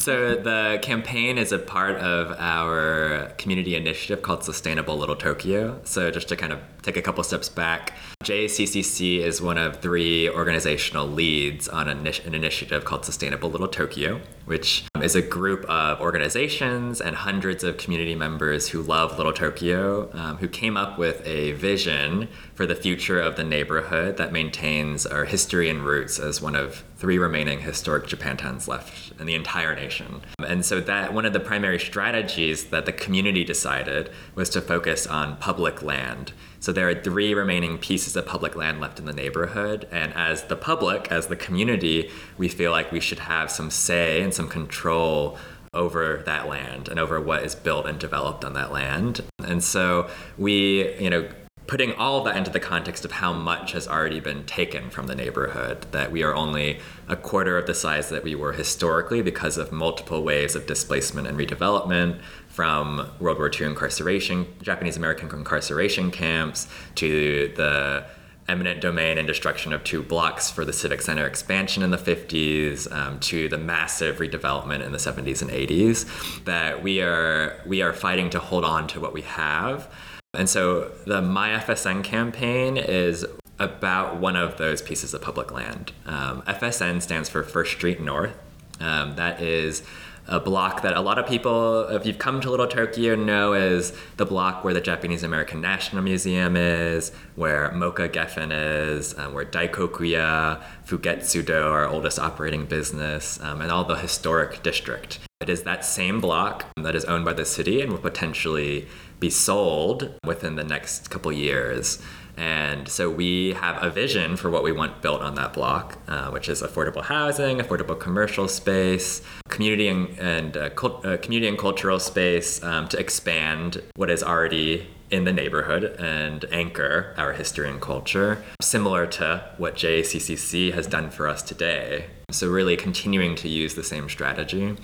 So 0.00 0.34
the 0.34 0.78
campaign 0.80 1.36
is 1.36 1.52
a 1.52 1.58
part 1.58 1.96
of 1.96 2.34
our 2.38 3.32
community 3.36 3.76
initiative 3.76 4.22
called 4.22 4.42
Sustainable 4.42 4.96
Little 4.96 5.14
Tokyo. 5.14 5.78
So 5.84 6.10
just 6.10 6.28
to 6.28 6.36
kind 6.36 6.54
of 6.54 6.60
take 6.80 6.96
a 6.96 7.02
couple 7.02 7.22
steps 7.22 7.50
back, 7.50 7.92
JACCC 8.24 9.18
is 9.18 9.42
one 9.42 9.58
of 9.58 9.82
three 9.82 10.30
organizational 10.30 11.06
leads 11.06 11.68
on 11.68 11.86
an, 11.86 12.02
initi- 12.02 12.26
an 12.26 12.34
initiative 12.34 12.86
called 12.86 13.04
Sustainable 13.04 13.50
Little 13.50 13.68
Tokyo, 13.68 14.22
which 14.46 14.84
is 15.02 15.14
a 15.14 15.20
group 15.20 15.66
of 15.66 16.00
organizations 16.00 17.02
and 17.02 17.14
hundreds 17.14 17.62
of 17.62 17.76
community 17.76 18.14
members 18.14 18.68
who 18.68 18.80
love 18.80 19.18
Little 19.18 19.34
Tokyo, 19.34 20.10
um, 20.14 20.38
who 20.38 20.48
came 20.48 20.78
up 20.78 20.98
with 20.98 21.20
a 21.26 21.52
vision 21.52 22.28
for 22.54 22.64
the 22.64 22.74
future 22.74 23.20
of 23.20 23.36
the 23.36 23.44
neighborhood 23.44 24.16
that 24.16 24.32
maintains 24.32 25.04
our 25.04 25.26
history 25.26 25.68
and 25.68 25.84
roots 25.84 26.18
as 26.18 26.40
one 26.40 26.56
of 26.56 26.84
three 27.00 27.16
remaining 27.16 27.60
historic 27.60 28.06
Japantowns 28.06 28.68
left 28.68 29.18
in 29.18 29.24
the 29.24 29.34
entire 29.34 29.74
nation. 29.74 30.20
And 30.38 30.64
so 30.66 30.80
that 30.82 31.14
one 31.14 31.24
of 31.24 31.32
the 31.32 31.40
primary 31.40 31.78
strategies 31.78 32.66
that 32.66 32.84
the 32.84 32.92
community 32.92 33.42
decided 33.42 34.10
was 34.34 34.50
to 34.50 34.60
focus 34.60 35.06
on 35.06 35.38
public 35.38 35.82
land. 35.82 36.34
So 36.60 36.72
there 36.72 36.90
are 36.90 36.94
three 36.94 37.32
remaining 37.32 37.78
pieces 37.78 38.16
of 38.16 38.26
public 38.26 38.54
land 38.54 38.80
left 38.80 38.98
in 38.98 39.06
the 39.06 39.14
neighborhood, 39.14 39.88
and 39.90 40.12
as 40.12 40.44
the 40.44 40.56
public, 40.56 41.10
as 41.10 41.28
the 41.28 41.36
community, 41.36 42.10
we 42.36 42.48
feel 42.48 42.70
like 42.70 42.92
we 42.92 43.00
should 43.00 43.20
have 43.20 43.50
some 43.50 43.70
say 43.70 44.20
and 44.20 44.34
some 44.34 44.46
control 44.46 45.38
over 45.72 46.22
that 46.26 46.48
land 46.48 46.88
and 46.88 46.98
over 46.98 47.18
what 47.18 47.44
is 47.44 47.54
built 47.54 47.86
and 47.86 47.98
developed 47.98 48.44
on 48.44 48.52
that 48.54 48.72
land. 48.72 49.22
And 49.38 49.64
so 49.64 50.10
we, 50.36 50.94
you 50.98 51.08
know, 51.08 51.28
putting 51.70 51.92
all 51.94 52.18
of 52.18 52.24
that 52.24 52.36
into 52.36 52.50
the 52.50 52.58
context 52.58 53.04
of 53.04 53.12
how 53.12 53.32
much 53.32 53.70
has 53.70 53.86
already 53.86 54.18
been 54.18 54.44
taken 54.44 54.90
from 54.90 55.06
the 55.06 55.14
neighborhood, 55.14 55.86
that 55.92 56.10
we 56.10 56.20
are 56.20 56.34
only 56.34 56.80
a 57.06 57.14
quarter 57.14 57.56
of 57.56 57.64
the 57.68 57.74
size 57.74 58.08
that 58.08 58.24
we 58.24 58.34
were 58.34 58.52
historically 58.52 59.22
because 59.22 59.56
of 59.56 59.70
multiple 59.70 60.24
waves 60.24 60.56
of 60.56 60.66
displacement 60.66 61.28
and 61.28 61.38
redevelopment 61.38 62.18
from 62.48 63.08
World 63.20 63.38
War 63.38 63.48
II 63.48 63.68
incarceration, 63.68 64.48
Japanese 64.60 64.96
American 64.96 65.28
incarceration 65.32 66.10
camps, 66.10 66.66
to 66.96 67.52
the 67.54 68.04
eminent 68.48 68.80
domain 68.80 69.16
and 69.16 69.28
destruction 69.28 69.72
of 69.72 69.84
two 69.84 70.02
blocks 70.02 70.50
for 70.50 70.64
the 70.64 70.72
Civic 70.72 71.00
Center 71.00 71.24
expansion 71.24 71.84
in 71.84 71.92
the 71.92 71.96
50s 71.96 72.90
um, 72.90 73.20
to 73.20 73.48
the 73.48 73.58
massive 73.58 74.16
redevelopment 74.16 74.84
in 74.84 74.90
the 74.90 74.98
70s 74.98 75.40
and 75.40 75.52
80s 75.52 76.44
that 76.46 76.82
we 76.82 77.00
are 77.00 77.62
we 77.64 77.80
are 77.80 77.92
fighting 77.92 78.28
to 78.30 78.40
hold 78.40 78.64
on 78.64 78.88
to 78.88 78.98
what 78.98 79.12
we 79.12 79.22
have 79.22 79.88
and 80.34 80.48
so 80.48 80.90
the 81.06 81.20
MyFSN 81.20 82.04
campaign 82.04 82.76
is 82.76 83.26
about 83.58 84.16
one 84.16 84.36
of 84.36 84.56
those 84.56 84.80
pieces 84.80 85.12
of 85.12 85.20
public 85.20 85.52
land. 85.52 85.92
Um, 86.06 86.42
FSN 86.42 87.02
stands 87.02 87.28
for 87.28 87.42
First 87.42 87.72
Street 87.72 88.00
North. 88.00 88.34
Um, 88.80 89.16
that 89.16 89.42
is 89.42 89.82
a 90.26 90.38
block 90.38 90.82
that 90.82 90.96
a 90.96 91.00
lot 91.00 91.18
of 91.18 91.26
people, 91.26 91.88
if 91.88 92.06
you've 92.06 92.18
come 92.18 92.40
to 92.40 92.50
Little 92.50 92.68
Tokyo, 92.68 93.16
know 93.16 93.52
is 93.52 93.92
the 94.16 94.24
block 94.24 94.62
where 94.64 94.72
the 94.72 94.80
Japanese 94.80 95.22
American 95.24 95.60
National 95.60 96.02
Museum 96.02 96.56
is, 96.56 97.10
where 97.34 97.70
MOCA 97.72 98.08
Geffen 98.08 98.50
is, 98.52 99.18
um, 99.18 99.34
where 99.34 99.44
Daikokuya, 99.44 100.62
Fugetsudo, 100.86 101.70
our 101.70 101.86
oldest 101.88 102.18
operating 102.18 102.64
business, 102.64 103.40
um, 103.40 103.60
and 103.60 103.72
all 103.72 103.84
the 103.84 103.96
historic 103.96 104.62
district. 104.62 105.18
It 105.40 105.48
is 105.48 105.64
that 105.64 105.84
same 105.84 106.20
block 106.20 106.66
that 106.76 106.94
is 106.94 107.04
owned 107.06 107.24
by 107.24 107.32
the 107.32 107.44
city 107.44 107.80
and 107.80 107.90
will 107.90 107.98
potentially 107.98 108.86
be 109.20 109.30
sold 109.30 110.14
within 110.24 110.56
the 110.56 110.64
next 110.64 111.10
couple 111.10 111.30
years. 111.30 112.02
And 112.36 112.88
so 112.88 113.10
we 113.10 113.52
have 113.52 113.82
a 113.82 113.90
vision 113.90 114.36
for 114.36 114.48
what 114.48 114.64
we 114.64 114.72
want 114.72 115.02
built 115.02 115.20
on 115.20 115.34
that 115.34 115.52
block, 115.52 115.98
uh, 116.08 116.30
which 116.30 116.48
is 116.48 116.62
affordable 116.62 117.02
housing, 117.02 117.58
affordable 117.58 117.98
commercial 118.00 118.48
space, 118.48 119.20
community 119.48 119.88
and, 119.88 120.18
and 120.18 120.56
uh, 120.56 120.70
cult, 120.70 121.04
uh, 121.04 121.18
community 121.18 121.48
and 121.48 121.58
cultural 121.58 122.00
space 122.00 122.62
um, 122.62 122.88
to 122.88 122.98
expand 122.98 123.82
what 123.96 124.10
is 124.10 124.22
already 124.22 124.86
in 125.10 125.24
the 125.24 125.32
neighborhood 125.32 125.84
and 125.98 126.46
anchor 126.52 127.14
our 127.18 127.32
history 127.32 127.68
and 127.68 127.80
culture, 127.82 128.42
similar 128.62 129.06
to 129.06 129.44
what 129.58 129.74
JACCC 129.74 130.72
has 130.72 130.86
done 130.86 131.10
for 131.10 131.28
us 131.28 131.42
today. 131.42 132.06
So 132.30 132.48
really 132.48 132.76
continuing 132.76 133.34
to 133.36 133.48
use 133.48 133.74
the 133.74 133.84
same 133.84 134.08
strategy. 134.08 134.76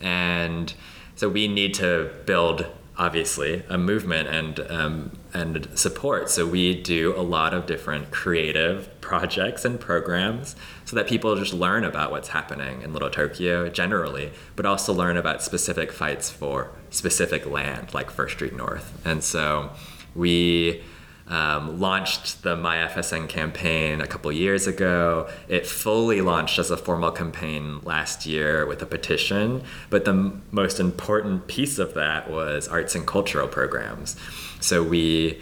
And 0.00 0.72
so 1.16 1.28
we 1.28 1.48
need 1.48 1.74
to 1.74 2.12
build 2.26 2.66
obviously 2.96 3.62
a 3.68 3.76
movement 3.76 4.28
and 4.28 4.60
um, 4.70 5.18
and 5.32 5.68
support. 5.74 6.30
So 6.30 6.46
we 6.46 6.80
do 6.80 7.14
a 7.16 7.22
lot 7.22 7.52
of 7.52 7.66
different 7.66 8.10
creative 8.10 8.88
projects 9.00 9.64
and 9.64 9.80
programs 9.80 10.54
so 10.84 10.96
that 10.96 11.06
people 11.06 11.34
just 11.36 11.52
learn 11.52 11.84
about 11.84 12.10
what's 12.10 12.28
happening 12.28 12.82
in 12.82 12.92
Little 12.92 13.10
Tokyo 13.10 13.68
generally, 13.68 14.32
but 14.56 14.64
also 14.64 14.92
learn 14.92 15.16
about 15.16 15.42
specific 15.42 15.92
fights 15.92 16.30
for 16.30 16.70
specific 16.90 17.46
land 17.46 17.92
like 17.92 18.10
First 18.10 18.34
Street 18.34 18.54
North. 18.54 19.00
And 19.04 19.24
so 19.24 19.70
we 20.14 20.82
um, 21.26 21.80
launched 21.80 22.42
the 22.42 22.54
MyFSN 22.54 23.28
campaign 23.28 24.00
a 24.00 24.06
couple 24.06 24.30
years 24.30 24.66
ago. 24.66 25.28
It 25.48 25.66
fully 25.66 26.20
launched 26.20 26.58
as 26.58 26.70
a 26.70 26.76
formal 26.76 27.10
campaign 27.10 27.80
last 27.80 28.26
year 28.26 28.66
with 28.66 28.82
a 28.82 28.86
petition. 28.86 29.62
But 29.88 30.04
the 30.04 30.10
m- 30.10 30.42
most 30.50 30.78
important 30.78 31.46
piece 31.46 31.78
of 31.78 31.94
that 31.94 32.30
was 32.30 32.68
arts 32.68 32.94
and 32.94 33.06
cultural 33.06 33.48
programs. 33.48 34.16
So 34.60 34.82
we 34.82 35.40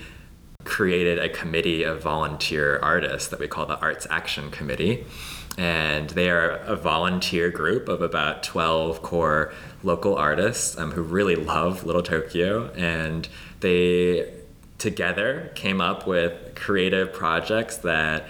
created 0.65 1.19
a 1.19 1.29
committee 1.29 1.83
of 1.83 2.01
volunteer 2.01 2.79
artists 2.79 3.29
that 3.29 3.41
we 3.41 3.49
call 3.49 3.67
the 3.67 3.79
Arts 3.81 4.07
Action 4.09 4.51
Committee. 4.53 5.05
And 5.59 6.11
they 6.11 6.31
are 6.31 6.51
a 6.51 6.77
volunteer 6.77 7.51
group 7.51 7.89
of 7.89 8.01
about 8.01 8.43
12 8.45 9.03
core 9.03 9.53
local 9.83 10.15
artists 10.15 10.79
um, 10.79 10.93
who 10.93 11.03
really 11.03 11.35
love 11.35 11.85
Little 11.85 12.03
Tokyo. 12.03 12.71
And 12.75 13.29
they 13.61 14.33
together 14.83 15.53
came 15.55 15.81
up 15.81 16.07
with 16.07 16.55
creative 16.57 17.13
projects 17.13 17.77
that 17.79 18.27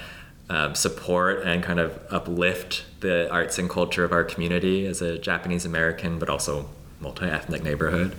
um, 0.50 0.74
support 0.74 1.44
and 1.44 1.62
kind 1.62 1.80
of 1.80 1.98
uplift 2.10 2.84
the 3.00 3.28
arts 3.32 3.58
and 3.58 3.70
culture 3.70 4.04
of 4.04 4.12
our 4.12 4.22
community 4.22 4.86
as 4.86 5.00
a 5.00 5.18
Japanese 5.18 5.64
American, 5.64 6.18
but 6.18 6.28
also 6.28 6.68
multi 7.00 7.24
ethnic 7.24 7.64
neighborhood 7.64 8.14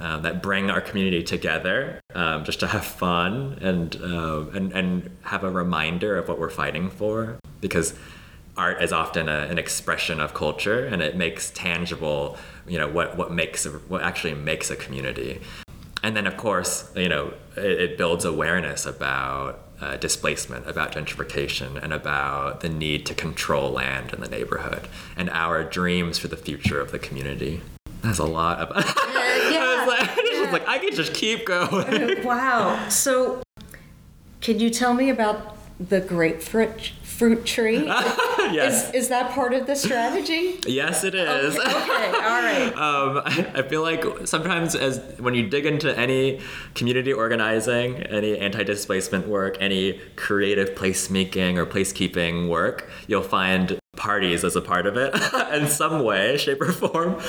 um, 0.00 0.22
that 0.22 0.42
bring 0.42 0.70
our 0.70 0.82
community 0.82 1.22
together 1.22 1.98
um, 2.14 2.44
just 2.44 2.60
to 2.60 2.66
have 2.66 2.84
fun 2.84 3.58
and, 3.62 3.96
uh, 4.02 4.44
and, 4.52 4.72
and 4.72 5.10
have 5.22 5.42
a 5.42 5.50
reminder 5.50 6.16
of 6.16 6.28
what 6.28 6.38
we're 6.38 6.50
fighting 6.50 6.90
for. 6.90 7.38
Because 7.62 7.94
art 8.56 8.82
is 8.82 8.92
often 8.92 9.28
a, 9.30 9.46
an 9.46 9.58
expression 9.58 10.20
of 10.20 10.34
culture 10.34 10.84
and 10.84 11.00
it 11.00 11.16
makes 11.16 11.50
tangible 11.50 12.36
you 12.66 12.76
know 12.76 12.88
what, 12.88 13.16
what 13.16 13.32
makes 13.32 13.64
what 13.64 14.02
actually 14.02 14.34
makes 14.34 14.68
a 14.70 14.76
community 14.76 15.40
and 16.02 16.16
then 16.16 16.26
of 16.26 16.36
course 16.36 16.90
you 16.94 17.08
know 17.08 17.32
it, 17.56 17.64
it 17.64 17.98
builds 17.98 18.24
awareness 18.24 18.86
about 18.86 19.68
uh, 19.80 19.96
displacement 19.96 20.66
about 20.66 20.92
gentrification 20.92 21.80
and 21.82 21.92
about 21.92 22.60
the 22.60 22.68
need 22.68 23.06
to 23.06 23.14
control 23.14 23.70
land 23.70 24.12
in 24.12 24.20
the 24.20 24.28
neighborhood 24.28 24.88
and 25.16 25.30
our 25.30 25.62
dreams 25.62 26.18
for 26.18 26.28
the 26.28 26.36
future 26.36 26.80
of 26.80 26.90
the 26.90 26.98
community. 26.98 27.60
That's 28.02 28.18
a 28.18 28.24
lot 28.24 28.58
of 28.58 28.70
uh, 28.76 28.82
yeah, 28.84 29.60
I, 29.60 29.84
was 29.86 29.98
like, 29.98 30.16
yeah. 30.16 30.46
I, 30.46 30.50
like, 30.50 30.68
I 30.68 30.78
could 30.78 30.94
just 30.94 31.14
keep 31.14 31.46
going. 31.46 32.22
Wow. 32.24 32.88
So 32.88 33.42
can 34.40 34.58
you 34.58 34.70
tell 34.70 34.94
me 34.94 35.10
about 35.10 35.56
the 35.78 36.00
grapefruit 36.00 36.92
fruit 37.18 37.44
tree. 37.44 37.84
yes. 37.86 38.88
Is, 38.88 38.94
is, 38.94 39.08
that 39.08 39.32
part 39.32 39.52
of 39.52 39.66
the 39.66 39.74
strategy? 39.74 40.60
Yes, 40.66 41.02
it 41.02 41.16
is. 41.16 41.58
Okay, 41.58 41.68
okay. 41.68 42.06
all 42.06 42.42
right. 42.42 42.72
um, 42.76 43.22
I, 43.26 43.62
feel 43.62 43.82
like 43.82 44.04
sometimes 44.26 44.76
as 44.76 45.00
when 45.18 45.34
you 45.34 45.48
dig 45.48 45.66
into 45.66 45.96
any 45.98 46.40
community 46.74 47.12
organizing, 47.12 48.02
any 48.04 48.38
anti-displacement 48.38 49.26
work, 49.26 49.56
any 49.60 50.00
creative 50.14 50.70
placemaking 50.70 51.58
or 51.58 51.66
placekeeping 51.66 52.48
work, 52.48 52.88
you'll 53.08 53.22
find 53.22 53.80
parties 53.98 54.44
as 54.44 54.56
a 54.56 54.62
part 54.62 54.86
of 54.86 54.96
it 54.96 55.12
in 55.52 55.68
some 55.68 56.02
way, 56.02 56.38
shape, 56.38 56.62
or 56.62 56.72
form. 56.72 57.20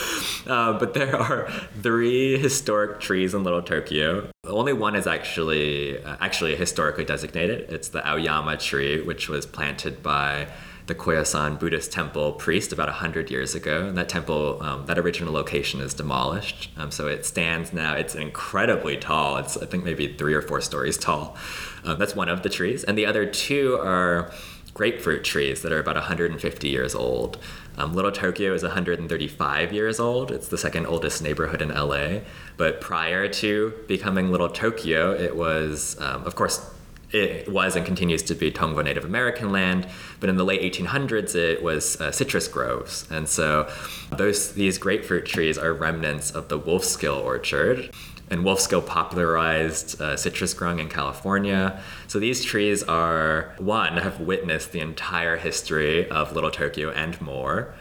Uh, 0.48 0.80
but 0.80 0.94
there 0.94 1.16
are 1.16 1.50
three 1.82 2.38
historic 2.38 3.02
trees 3.02 3.34
in 3.34 3.44
Little 3.44 3.62
Tokyo. 3.62 4.30
Only 4.46 4.72
one 4.72 4.96
is 4.96 5.08
actually 5.08 6.02
uh, 6.02 6.16
actually 6.22 6.56
historically 6.56 7.04
designated. 7.04 7.72
It's 7.74 7.90
the 7.90 8.08
Aoyama 8.08 8.58
tree, 8.58 9.02
which 9.02 9.28
was 9.28 9.46
planted 9.46 10.02
by 10.02 10.48
the 10.90 10.96
Koyasan 10.96 11.60
Buddhist 11.60 11.92
temple 11.92 12.34
priest 12.34 12.74
about 12.74 12.88
100 12.88 13.30
years 13.30 13.54
ago. 13.56 13.88
And 13.88 13.98
that 13.98 14.10
temple, 14.10 14.62
um, 14.62 14.88
that 14.88 14.98
original 14.98 15.32
location 15.32 15.82
is 15.82 15.94
demolished. 15.94 16.72
Um, 16.78 16.90
so 16.92 17.08
it 17.08 17.26
stands 17.26 17.72
now, 17.72 17.94
it's 17.94 18.16
incredibly 18.16 18.98
tall. 18.98 19.38
It's, 19.38 19.56
I 19.56 19.68
think, 19.68 19.86
maybe 19.86 20.14
three 20.14 20.34
or 20.34 20.42
four 20.42 20.62
stories 20.62 20.98
tall. 20.98 21.38
Um, 21.86 22.00
that's 22.00 22.16
one 22.16 22.28
of 22.28 22.42
the 22.42 22.50
trees. 22.50 22.84
And 22.84 22.98
the 22.98 23.06
other 23.06 23.26
two 23.28 23.80
are 23.80 24.32
grapefruit 24.79 25.25
trees 25.25 25.62
that 25.62 25.74
are 25.74 25.79
about 25.79 25.95
150 25.95 26.69
years 26.69 26.95
old. 26.95 27.38
Um, 27.77 27.93
Little 27.93 28.13
Tokyo 28.13 28.53
is 28.53 28.63
135 28.63 29.74
years 29.74 30.00
old. 30.00 30.31
It's 30.31 30.48
the 30.48 30.57
second 30.57 30.86
oldest 30.86 31.21
neighborhood 31.21 31.62
in 31.62 31.67
LA. 31.67 32.21
But 32.55 32.79
prior 32.79 33.27
to 33.27 33.74
becoming 33.89 34.31
Little 34.31 34.48
Tokyo, 34.48 35.12
it 35.12 35.36
was, 35.36 36.00
um, 36.00 36.24
of 36.24 36.36
course, 36.36 36.65
it 37.12 37.51
was 37.51 37.75
and 37.75 37.86
continues 37.86 38.24
to 38.24 38.36
be 38.36 38.53
Tongva 38.53 38.86
Native 38.86 39.03
American 39.03 39.51
land, 39.51 39.86
but 40.21 40.29
in 40.29 40.38
the 40.38 40.45
late 40.45 40.62
1800s 40.62 41.36
it 41.36 41.62
was 41.62 42.00
uh, 42.00 42.12
citrus 42.12 42.48
groves, 42.48 43.07
and 43.09 43.27
so 43.27 43.67
those 44.15 44.53
these 44.53 44.77
grapefruit 44.77 45.25
trees 45.25 45.57
are 45.57 45.74
remnants 45.74 46.29
of 46.29 46.50
the 46.50 46.59
Wolfskill 46.59 47.19
orchard, 47.19 47.89
and 48.29 48.43
Wolfskill 48.43 48.86
popularized 48.86 50.00
uh, 50.01 50.15
citrus 50.15 50.53
growing 50.53 50.79
in 50.79 50.89
California. 50.89 51.81
So 52.07 52.19
these 52.19 52.43
trees 52.43 52.83
are, 52.83 53.53
one, 53.57 53.98
have 53.98 54.19
witnessed 54.19 54.71
the 54.71 54.79
entire 54.79 55.38
history 55.38 56.09
of 56.09 56.33
Little 56.33 56.51
Tokyo 56.51 56.91
and 56.91 57.19
more. 57.21 57.74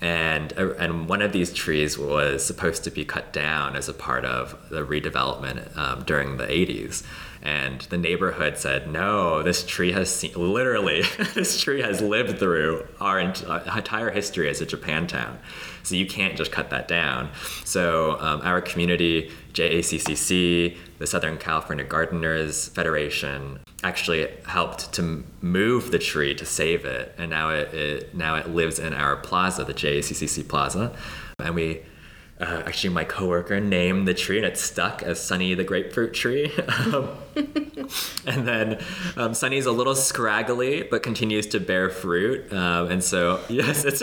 And, 0.00 0.52
uh, 0.56 0.74
and 0.74 1.08
one 1.08 1.22
of 1.22 1.32
these 1.32 1.52
trees 1.52 1.98
was 1.98 2.44
supposed 2.44 2.84
to 2.84 2.90
be 2.90 3.04
cut 3.04 3.32
down 3.32 3.74
as 3.74 3.88
a 3.88 3.94
part 3.94 4.24
of 4.24 4.56
the 4.70 4.86
redevelopment 4.86 5.76
um, 5.76 6.04
during 6.04 6.36
the 6.36 6.46
80s. 6.46 7.02
And 7.42 7.80
the 7.82 7.98
neighborhood 7.98 8.58
said, 8.58 8.90
no, 8.90 9.42
this 9.42 9.64
tree 9.64 9.92
has 9.92 10.14
seen, 10.14 10.32
literally, 10.34 11.02
this 11.34 11.60
tree 11.60 11.82
has 11.82 12.00
lived 12.00 12.38
through 12.38 12.86
our 13.00 13.20
entire 13.20 14.10
history 14.10 14.48
as 14.48 14.60
a 14.60 14.66
Japantown. 14.66 15.36
So 15.82 15.94
you 15.94 16.06
can't 16.06 16.36
just 16.36 16.52
cut 16.52 16.70
that 16.70 16.88
down. 16.88 17.30
So 17.64 18.18
um, 18.20 18.40
our 18.42 18.60
community, 18.60 19.30
JACCC, 19.54 20.76
the 20.98 21.06
Southern 21.06 21.38
California 21.38 21.84
Gardeners 21.84 22.68
Federation, 22.68 23.60
actually 23.82 24.28
helped 24.44 24.92
to 24.94 25.24
move 25.40 25.90
the 25.90 25.98
tree 25.98 26.34
to 26.34 26.44
save 26.44 26.84
it, 26.84 27.14
and 27.16 27.30
now 27.30 27.50
it, 27.50 27.72
it 27.72 28.14
now 28.14 28.34
it 28.34 28.48
lives 28.48 28.78
in 28.78 28.92
our 28.92 29.16
plaza, 29.16 29.64
the 29.64 29.74
JACCC 29.74 30.48
Plaza, 30.48 30.94
and 31.38 31.54
we 31.54 31.82
uh, 32.40 32.62
actually 32.66 32.90
my 32.90 33.04
coworker 33.04 33.58
named 33.58 34.06
the 34.06 34.14
tree 34.14 34.36
and 34.36 34.46
it 34.46 34.56
stuck 34.56 35.02
as 35.02 35.20
Sunny 35.20 35.54
the 35.54 35.64
grapefruit 35.64 36.14
tree. 36.14 36.52
um, 36.68 37.10
and 38.26 38.46
then 38.46 38.78
um, 39.16 39.34
Sunny's 39.34 39.66
a 39.66 39.72
little 39.72 39.94
scraggly 39.94 40.82
but 40.82 41.02
continues 41.02 41.46
to 41.48 41.60
bear 41.60 41.90
fruit. 41.90 42.52
Um, 42.52 42.90
and 42.90 43.04
so, 43.04 43.40
yes, 43.48 43.84
it's 43.84 44.02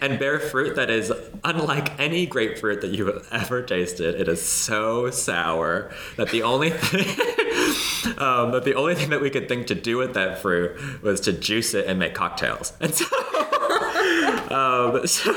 and 0.00 0.18
bear 0.18 0.38
fruit 0.38 0.76
that 0.76 0.90
is 0.90 1.12
unlike 1.44 1.98
any 1.98 2.26
grapefruit 2.26 2.80
that 2.82 2.90
you've 2.90 3.26
ever 3.30 3.62
tasted. 3.62 4.14
It 4.14 4.28
is 4.28 4.42
so 4.42 5.10
sour 5.10 5.90
that 6.16 6.30
the 6.30 6.42
only 6.42 6.70
thing 6.70 7.06
um, 8.18 8.52
that 8.52 8.62
the 8.64 8.74
only 8.74 8.94
thing 8.94 9.10
that 9.10 9.20
we 9.20 9.30
could 9.30 9.48
think 9.48 9.66
to 9.68 9.74
do 9.74 9.96
with 9.96 10.14
that 10.14 10.38
fruit 10.38 11.02
was 11.02 11.20
to 11.22 11.32
juice 11.32 11.74
it 11.74 11.86
and 11.86 11.98
make 11.98 12.14
cocktails. 12.14 12.72
And 12.80 12.94
so. 12.94 13.06
Um, 14.50 15.06
so, 15.06 15.32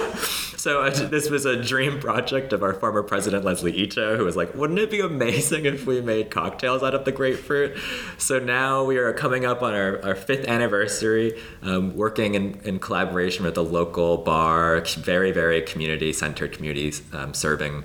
so 0.62 0.84
uh, 0.84 0.90
this 0.92 1.28
was 1.28 1.46
a 1.46 1.60
dream 1.60 2.00
project 2.00 2.54
of 2.54 2.62
our 2.62 2.76
former 2.76 3.02
president 3.02 3.44
Leslie 3.44 3.76
Ito, 3.76 4.16
who 4.16 4.24
was 4.24 4.36
like, 4.36 4.54
"Wouldn't 4.54 4.78
it 4.78 4.92
be 4.92 5.00
amazing 5.00 5.66
if 5.66 5.88
we 5.88 6.02
made 6.02 6.30
cocktails 6.30 6.84
out 6.84 6.94
of 6.94 7.04
the 7.04 7.12
grapefruit?" 7.12 7.76
So 8.20 8.38
now 8.38 8.84
we 8.84 8.98
are 8.98 9.12
coming 9.12 9.44
up 9.44 9.64
on 9.64 9.74
our, 9.74 10.00
our 10.06 10.14
fifth 10.14 10.48
anniversary, 10.48 11.34
um, 11.64 11.96
working 11.96 12.36
in, 12.36 12.62
in 12.64 12.78
collaboration 12.78 13.44
with 13.44 13.58
a 13.58 13.64
local 13.64 14.18
bar, 14.18 14.82
very 15.00 15.32
very 15.32 15.64
community 15.64 16.14
centered, 16.14 16.52
communities 16.52 17.02
um, 17.12 17.34
serving 17.34 17.84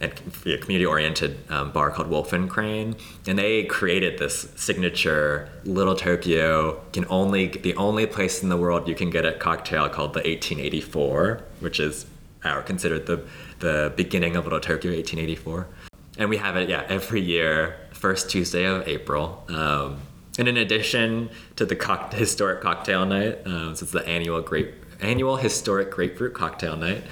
a 0.00 0.08
community-oriented 0.08 1.38
um, 1.50 1.72
bar 1.72 1.90
called 1.90 2.08
Wolf 2.08 2.32
and 2.34 2.50
Crane, 2.50 2.96
and 3.26 3.38
they 3.38 3.64
created 3.64 4.18
this 4.18 4.48
signature 4.56 5.48
Little 5.64 5.94
Tokyo. 5.94 6.82
Can 6.92 7.06
only 7.08 7.46
the 7.46 7.74
only 7.76 8.06
place 8.06 8.42
in 8.42 8.48
the 8.48 8.56
world 8.56 8.88
you 8.88 8.94
can 8.94 9.10
get 9.10 9.24
a 9.24 9.32
cocktail 9.32 9.88
called 9.88 10.12
the 10.12 10.20
1884, 10.20 11.44
which 11.60 11.80
is 11.80 12.04
our 12.44 12.62
considered 12.62 13.06
the 13.06 13.24
the 13.58 13.92
beginning 13.96 14.36
of 14.36 14.44
Little 14.44 14.60
Tokyo 14.60 14.92
1884, 14.92 15.66
and 16.18 16.30
we 16.30 16.36
have 16.36 16.56
it 16.56 16.68
yeah 16.68 16.84
every 16.88 17.20
year 17.20 17.76
first 17.92 18.30
Tuesday 18.30 18.64
of 18.64 18.86
April. 18.86 19.44
Um, 19.48 19.98
and 20.38 20.48
in 20.48 20.58
addition 20.58 21.30
to 21.56 21.64
the 21.64 21.76
co- 21.76 22.08
historic 22.12 22.60
cocktail 22.60 23.06
night, 23.06 23.38
um, 23.46 23.74
so 23.74 23.84
it's 23.84 23.92
the 23.92 24.06
annual 24.06 24.40
grape 24.42 24.74
annual 25.00 25.36
historic 25.36 25.90
grapefruit 25.90 26.34
cocktail 26.34 26.76
night. 26.76 27.02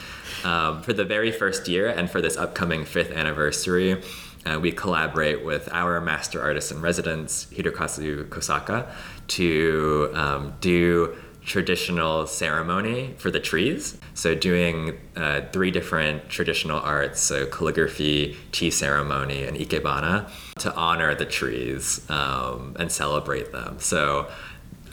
Um, 0.45 0.83
for 0.83 0.93
the 0.93 1.05
very 1.05 1.33
first 1.33 1.69
year 1.69 1.89
and 1.89 2.11
for 2.11 2.21
this 2.21 2.37
upcoming 2.37 2.85
fifth 2.85 3.11
anniversary, 3.11 4.03
uh, 4.47 4.59
we 4.61 4.73
collaborate 4.73 5.45
with 5.45 5.69
our 5.73 6.01
master 6.01 6.43
artist 6.43 6.71
in 6.71 6.81
residence, 6.81 7.47
Hirokazu 7.47 8.29
Kosaka, 8.29 8.91
to 9.29 10.11
um, 10.15 10.55
do 10.61 11.17
traditional 11.45 12.27
ceremony 12.27 13.15
for 13.19 13.31
the 13.31 13.41
trees. 13.41 13.99
So, 14.15 14.35
doing 14.35 14.99
uh, 15.17 15.43
three 15.53 15.71
different 15.71 16.29
traditional 16.29 16.81
arts 16.81 17.21
so, 17.21 17.47
calligraphy, 17.47 18.37
tea 18.53 18.71
ceremony, 18.71 19.45
and 19.45 19.57
ikebana 19.57 20.31
to 20.61 20.75
honor 20.75 21.15
the 21.15 21.27
trees 21.27 22.09
um, 22.11 22.77
and 22.79 22.91
celebrate 22.91 23.53
them. 23.53 23.79
So, 23.79 24.29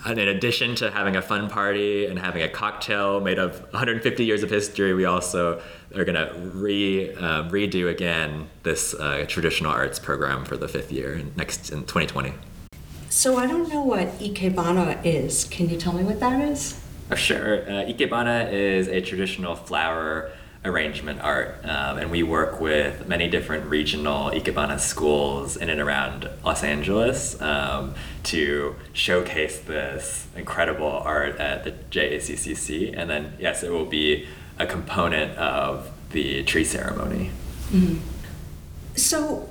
and 0.05 0.19
in 0.19 0.27
addition 0.27 0.75
to 0.75 0.89
having 0.89 1.15
a 1.15 1.21
fun 1.21 1.49
party 1.49 2.07
and 2.07 2.17
having 2.17 2.41
a 2.41 2.49
cocktail 2.49 3.21
made 3.21 3.37
of 3.37 3.61
150 3.71 4.25
years 4.25 4.41
of 4.41 4.49
history, 4.49 4.93
we 4.93 5.05
also 5.05 5.61
are 5.95 6.03
going 6.03 6.15
to 6.15 6.33
re 6.53 7.13
uh, 7.13 7.43
redo 7.49 7.89
again 7.89 8.49
this 8.63 8.93
uh, 8.95 9.25
traditional 9.27 9.71
arts 9.71 9.99
program 9.99 10.43
for 10.43 10.57
the 10.57 10.67
fifth 10.67 10.91
year 10.91 11.21
next 11.35 11.69
in 11.69 11.81
2020. 11.81 12.33
So 13.11 13.35
I 13.35 13.45
don't 13.45 13.67
know 13.67 13.81
what 13.81 14.07
ikebana 14.19 15.05
is. 15.05 15.43
Can 15.43 15.67
you 15.67 15.75
tell 15.77 15.91
me 15.91 16.01
what 16.01 16.21
that 16.21 16.49
is? 16.49 16.79
Oh, 17.11 17.15
sure. 17.15 17.63
Uh, 17.63 17.83
ikebana 17.83 18.49
is 18.53 18.87
a 18.87 19.01
traditional 19.01 19.53
flower 19.53 20.31
arrangement 20.63 21.19
art. 21.19 21.57
Um, 21.65 21.97
and 21.97 22.09
we 22.09 22.23
work 22.23 22.61
with 22.61 23.09
many 23.09 23.27
different 23.27 23.65
regional 23.65 24.31
Ikebana 24.31 24.79
schools 24.79 25.57
in 25.57 25.69
and 25.69 25.81
around 25.81 26.29
Los 26.45 26.63
Angeles 26.63 27.39
um, 27.41 27.95
to 28.23 28.77
showcase 28.93 29.59
this 29.59 30.27
incredible 30.37 30.87
art 30.87 31.35
at 31.37 31.65
the 31.65 31.71
JACCC. 31.71 32.97
And 32.97 33.09
then, 33.09 33.33
yes, 33.37 33.61
it 33.61 33.71
will 33.71 33.87
be 33.87 34.25
a 34.57 34.65
component 34.65 35.37
of 35.37 35.91
the 36.11 36.43
tree 36.43 36.63
ceremony. 36.63 37.31
Mm-hmm. 37.71 37.97
So, 38.95 39.49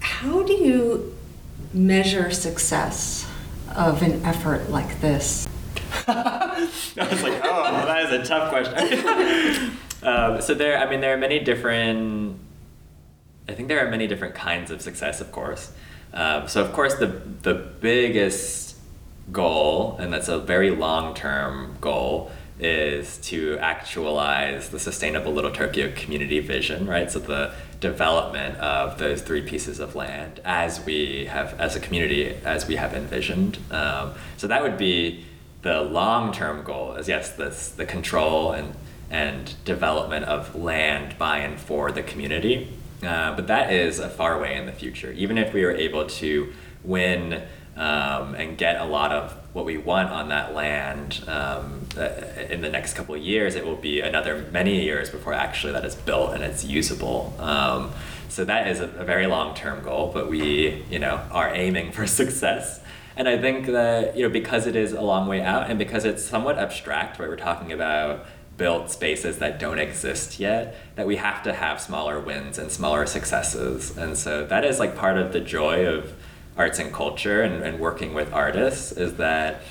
how 0.00 0.42
do 0.42 0.54
you 0.54 1.13
measure 1.74 2.30
success 2.30 3.28
of 3.74 4.02
an 4.02 4.24
effort 4.24 4.70
like 4.70 5.00
this? 5.00 5.46
I 6.06 6.68
was 6.96 7.22
like, 7.22 7.40
oh, 7.44 7.62
that 7.86 8.12
is 8.12 8.20
a 8.20 8.24
tough 8.24 8.50
question. 8.50 9.76
Um, 10.04 10.42
so 10.42 10.52
there, 10.52 10.76
I 10.76 10.88
mean, 10.90 11.00
there 11.00 11.14
are 11.14 11.16
many 11.16 11.38
different. 11.40 12.38
I 13.48 13.52
think 13.52 13.68
there 13.68 13.86
are 13.86 13.90
many 13.90 14.06
different 14.06 14.34
kinds 14.34 14.70
of 14.70 14.82
success, 14.82 15.22
of 15.22 15.32
course. 15.32 15.72
Um, 16.12 16.46
so 16.46 16.62
of 16.62 16.74
course, 16.74 16.96
the 16.96 17.06
the 17.40 17.54
biggest 17.54 18.76
goal, 19.32 19.96
and 19.98 20.12
that's 20.12 20.28
a 20.28 20.38
very 20.38 20.70
long 20.70 21.14
term 21.14 21.76
goal, 21.80 22.30
is 22.58 23.18
to 23.18 23.58
actualize 23.58 24.68
the 24.68 24.78
sustainable 24.78 25.32
Little 25.32 25.50
Tokyo 25.50 25.92
community 25.92 26.38
vision, 26.38 26.86
right? 26.86 27.10
So 27.10 27.18
the 27.18 27.52
development 27.80 28.58
of 28.58 28.98
those 28.98 29.22
three 29.22 29.42
pieces 29.42 29.80
of 29.80 29.94
land 29.94 30.40
as 30.44 30.84
we 30.84 31.26
have, 31.26 31.58
as 31.60 31.74
a 31.74 31.80
community, 31.80 32.34
as 32.44 32.66
we 32.66 32.76
have 32.76 32.94
envisioned. 32.94 33.58
Um, 33.70 34.12
so 34.36 34.46
that 34.46 34.62
would 34.62 34.78
be 34.78 35.24
the 35.62 35.82
long 35.82 36.32
term 36.32 36.62
goal. 36.62 36.94
Is 36.94 37.08
yes, 37.08 37.32
this 37.32 37.70
the 37.70 37.86
control 37.86 38.52
and 38.52 38.74
and 39.10 39.54
development 39.64 40.24
of 40.24 40.54
land 40.54 41.18
by 41.18 41.38
and 41.38 41.58
for 41.58 41.92
the 41.92 42.02
community. 42.02 42.72
Uh, 43.02 43.34
but 43.36 43.48
that 43.48 43.72
is 43.72 43.98
a 43.98 44.08
far 44.08 44.40
way 44.40 44.56
in 44.56 44.66
the 44.66 44.72
future. 44.72 45.12
Even 45.12 45.36
if 45.36 45.52
we 45.52 45.64
were 45.64 45.72
able 45.72 46.06
to 46.06 46.52
win 46.82 47.42
um, 47.76 48.34
and 48.34 48.56
get 48.56 48.80
a 48.80 48.84
lot 48.84 49.12
of 49.12 49.36
what 49.54 49.64
we 49.64 49.78
want 49.78 50.10
on 50.10 50.28
that 50.28 50.52
land 50.52 51.24
um, 51.28 51.86
uh, 51.96 52.08
in 52.50 52.60
the 52.60 52.68
next 52.68 52.94
couple 52.94 53.14
of 53.14 53.22
years, 53.22 53.54
it 53.54 53.64
will 53.64 53.76
be 53.76 54.00
another 54.00 54.44
many 54.50 54.82
years 54.82 55.08
before 55.08 55.32
actually 55.32 55.72
that 55.72 55.84
is 55.84 55.94
built 55.94 56.34
and 56.34 56.42
it's 56.42 56.64
usable. 56.64 57.32
Um, 57.38 57.92
so 58.28 58.44
that 58.44 58.66
is 58.66 58.80
a, 58.80 58.88
a 58.98 59.04
very 59.04 59.28
long 59.28 59.54
term 59.54 59.82
goal, 59.84 60.10
but 60.12 60.28
we, 60.28 60.84
you 60.90 60.98
know, 60.98 61.24
are 61.30 61.54
aiming 61.54 61.92
for 61.92 62.04
success. 62.22 62.80
And 63.16 63.28
I 63.28 63.38
think 63.38 63.66
that, 63.66 64.16
you 64.16 64.24
know, 64.24 64.28
because 64.28 64.66
it 64.66 64.74
is 64.74 64.92
a 64.92 65.00
long 65.00 65.28
way 65.28 65.40
out 65.40 65.70
and 65.70 65.78
because 65.78 66.04
it's 66.04 66.24
somewhat 66.24 66.58
abstract, 66.58 67.20
right? 67.20 67.28
We're 67.28 67.36
talking 67.36 67.70
about 67.70 68.26
built 68.56 68.90
spaces 68.90 69.38
that 69.38 69.60
don't 69.60 69.78
exist 69.78 70.40
yet 70.40 70.76
that 70.96 71.06
we 71.06 71.16
have 71.16 71.44
to 71.44 71.52
have 71.52 71.80
smaller 71.80 72.18
wins 72.18 72.58
and 72.58 72.70
smaller 72.70 73.04
successes 73.04 73.96
and 73.98 74.16
so 74.16 74.46
that 74.46 74.64
is 74.64 74.78
like 74.78 74.96
part 74.96 75.18
of 75.18 75.32
the 75.32 75.40
joy 75.40 75.84
of 75.84 76.12
arts 76.56 76.78
and 76.78 76.92
culture 76.92 77.42
and, 77.42 77.62
and 77.62 77.78
working 77.78 78.14
with 78.14 78.32
artists 78.32 78.92
is 78.92 79.14
that 79.14 79.62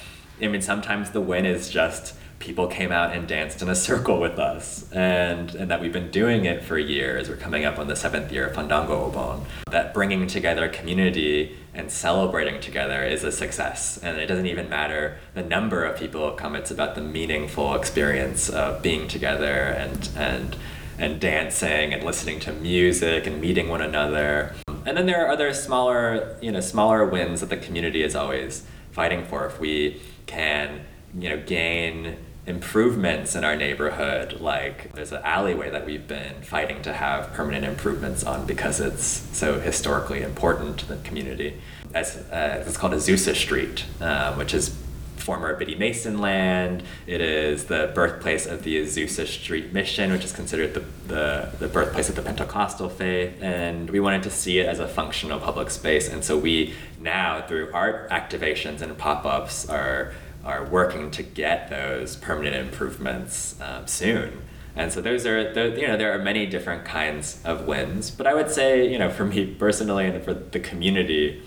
i 0.42 0.48
mean 0.48 0.62
sometimes 0.62 1.12
the 1.12 1.22
win 1.22 1.46
is 1.46 1.70
just 1.70 2.16
people 2.40 2.68
came 2.68 2.92
out 2.92 3.16
and 3.16 3.28
danced 3.28 3.62
in 3.62 3.70
a 3.70 3.76
circle 3.90 4.20
with 4.20 4.40
us 4.40 4.92
and 4.92 5.56
and 5.56 5.72
that 5.72 5.82
we've 5.82 5.94
been 5.94 6.12
doing 6.12 6.46
it 6.46 6.64
for 6.64 6.78
years 6.78 7.30
we're 7.30 7.36
coming 7.36 7.66
up 7.66 7.80
on 7.80 7.88
the 7.88 7.96
seventh 7.96 8.32
year 8.32 8.48
of 8.48 8.56
fandango 8.56 9.10
obon 9.10 9.44
that 9.70 9.94
bringing 9.94 10.28
together 10.28 10.68
community 10.70 11.58
and 11.74 11.92
celebrating 11.92 12.62
together 12.62 13.04
is 13.04 13.24
a 13.24 13.32
success. 13.32 14.00
And 14.02 14.18
it 14.18 14.28
doesn't 14.28 14.46
even 14.46 14.70
matter 14.70 15.18
the 15.34 15.42
number 15.42 15.84
of 15.84 15.98
people 15.98 16.30
who 16.30 16.36
come, 16.36 16.56
it's 16.56 16.72
about 16.72 16.96
the 16.96 17.02
meaningful 17.02 17.76
experience 17.76 18.50
of 18.50 18.82
being 18.82 19.08
together 19.08 19.46
and, 19.48 20.10
and, 20.16 20.56
and 21.00 21.20
dancing 21.20 21.94
and 21.94 22.04
listening 22.04 22.40
to 22.42 22.54
music 22.54 23.26
and 23.26 23.42
meeting 23.42 23.70
one 23.70 23.82
another. 23.82 24.54
And 24.86 24.98
then 24.98 25.06
there 25.06 25.26
are 25.26 25.32
other 25.32 25.54
smaller, 25.54 26.38
you 26.42 26.52
know, 26.52 26.60
smaller 26.60 27.06
wins 27.06 27.40
that 27.40 27.50
the 27.50 27.58
community 27.58 28.04
is 28.04 28.16
always 28.16 28.64
fighting 28.92 29.26
for. 29.26 29.46
If 29.46 29.60
we 29.60 30.02
can, 30.26 30.82
you 31.18 31.30
know, 31.30 31.42
gain 31.46 32.18
improvements 32.46 33.36
in 33.36 33.44
our 33.44 33.56
neighborhood. 33.56 34.40
Like 34.42 34.92
there's 34.94 35.12
an 35.12 35.22
alleyway 35.24 35.70
that 35.70 35.86
we've 35.86 36.08
been 36.08 36.42
fighting 36.42 36.82
to 36.84 36.94
have 36.94 37.34
permanent 37.34 37.66
improvements 37.66 38.24
on 38.24 38.46
because 38.46 38.80
it's 38.80 39.04
so 39.04 39.60
historically 39.60 40.22
important 40.22 40.78
to 40.80 40.86
the 40.88 40.98
community. 40.98 41.62
As, 41.94 42.18
uh, 42.18 42.64
it's 42.66 42.78
called 42.78 42.94
Azusa 42.94 43.36
Street, 43.36 43.86
um, 44.02 44.38
which 44.38 44.54
is 44.54 44.76
former 45.24 45.56
Biddy 45.56 45.76
Mason 45.76 46.20
land. 46.20 46.84
It 47.08 47.22
is 47.22 47.66
the 47.66 47.92
birthplace 47.96 48.46
of 48.46 48.64
the 48.64 48.84
Azusa 48.84 49.26
Street 49.26 49.74
Mission, 49.74 50.12
which 50.12 50.26
is 50.26 50.32
considered 50.32 50.74
the, 50.74 50.84
the, 51.08 51.50
the 51.60 51.68
birthplace 51.68 52.10
of 52.10 52.16
the 52.16 52.22
Pentecostal 52.22 52.90
faith. 52.90 53.42
And 53.42 53.90
we 53.90 54.00
wanted 54.00 54.24
to 54.24 54.30
see 54.30 54.60
it 54.60 54.68
as 54.68 54.80
a 54.80 54.88
functional 54.88 55.40
public 55.40 55.70
space. 55.70 56.10
And 56.10 56.24
so 56.24 56.38
we 56.38 56.74
now, 57.00 57.46
through 57.48 57.72
art 57.74 58.10
activations 58.10 58.82
and 58.82 58.98
pop 58.98 59.26
ups, 59.26 59.70
are 59.70 60.14
are 60.46 60.66
working 60.66 61.10
to 61.10 61.24
get 61.24 61.70
those 61.70 62.18
permanent 62.18 62.54
improvements 62.54 63.56
um, 63.62 63.88
soon. 63.88 64.42
And 64.76 64.92
so 64.92 65.02
those 65.02 65.26
are, 65.26 65.54
the, 65.54 65.80
you 65.80 65.88
know, 65.88 65.96
there 65.96 66.14
are 66.14 66.22
many 66.22 66.46
different 66.46 66.84
kinds 66.84 67.40
of 67.46 67.66
wins. 67.66 68.12
But 68.12 68.28
I 68.28 68.34
would 68.34 68.52
say, 68.52 68.92
you 68.92 69.00
know, 69.00 69.10
for 69.10 69.24
me 69.24 69.46
personally 69.46 70.06
and 70.08 70.22
for 70.22 70.34
the 70.34 70.60
community, 70.60 71.42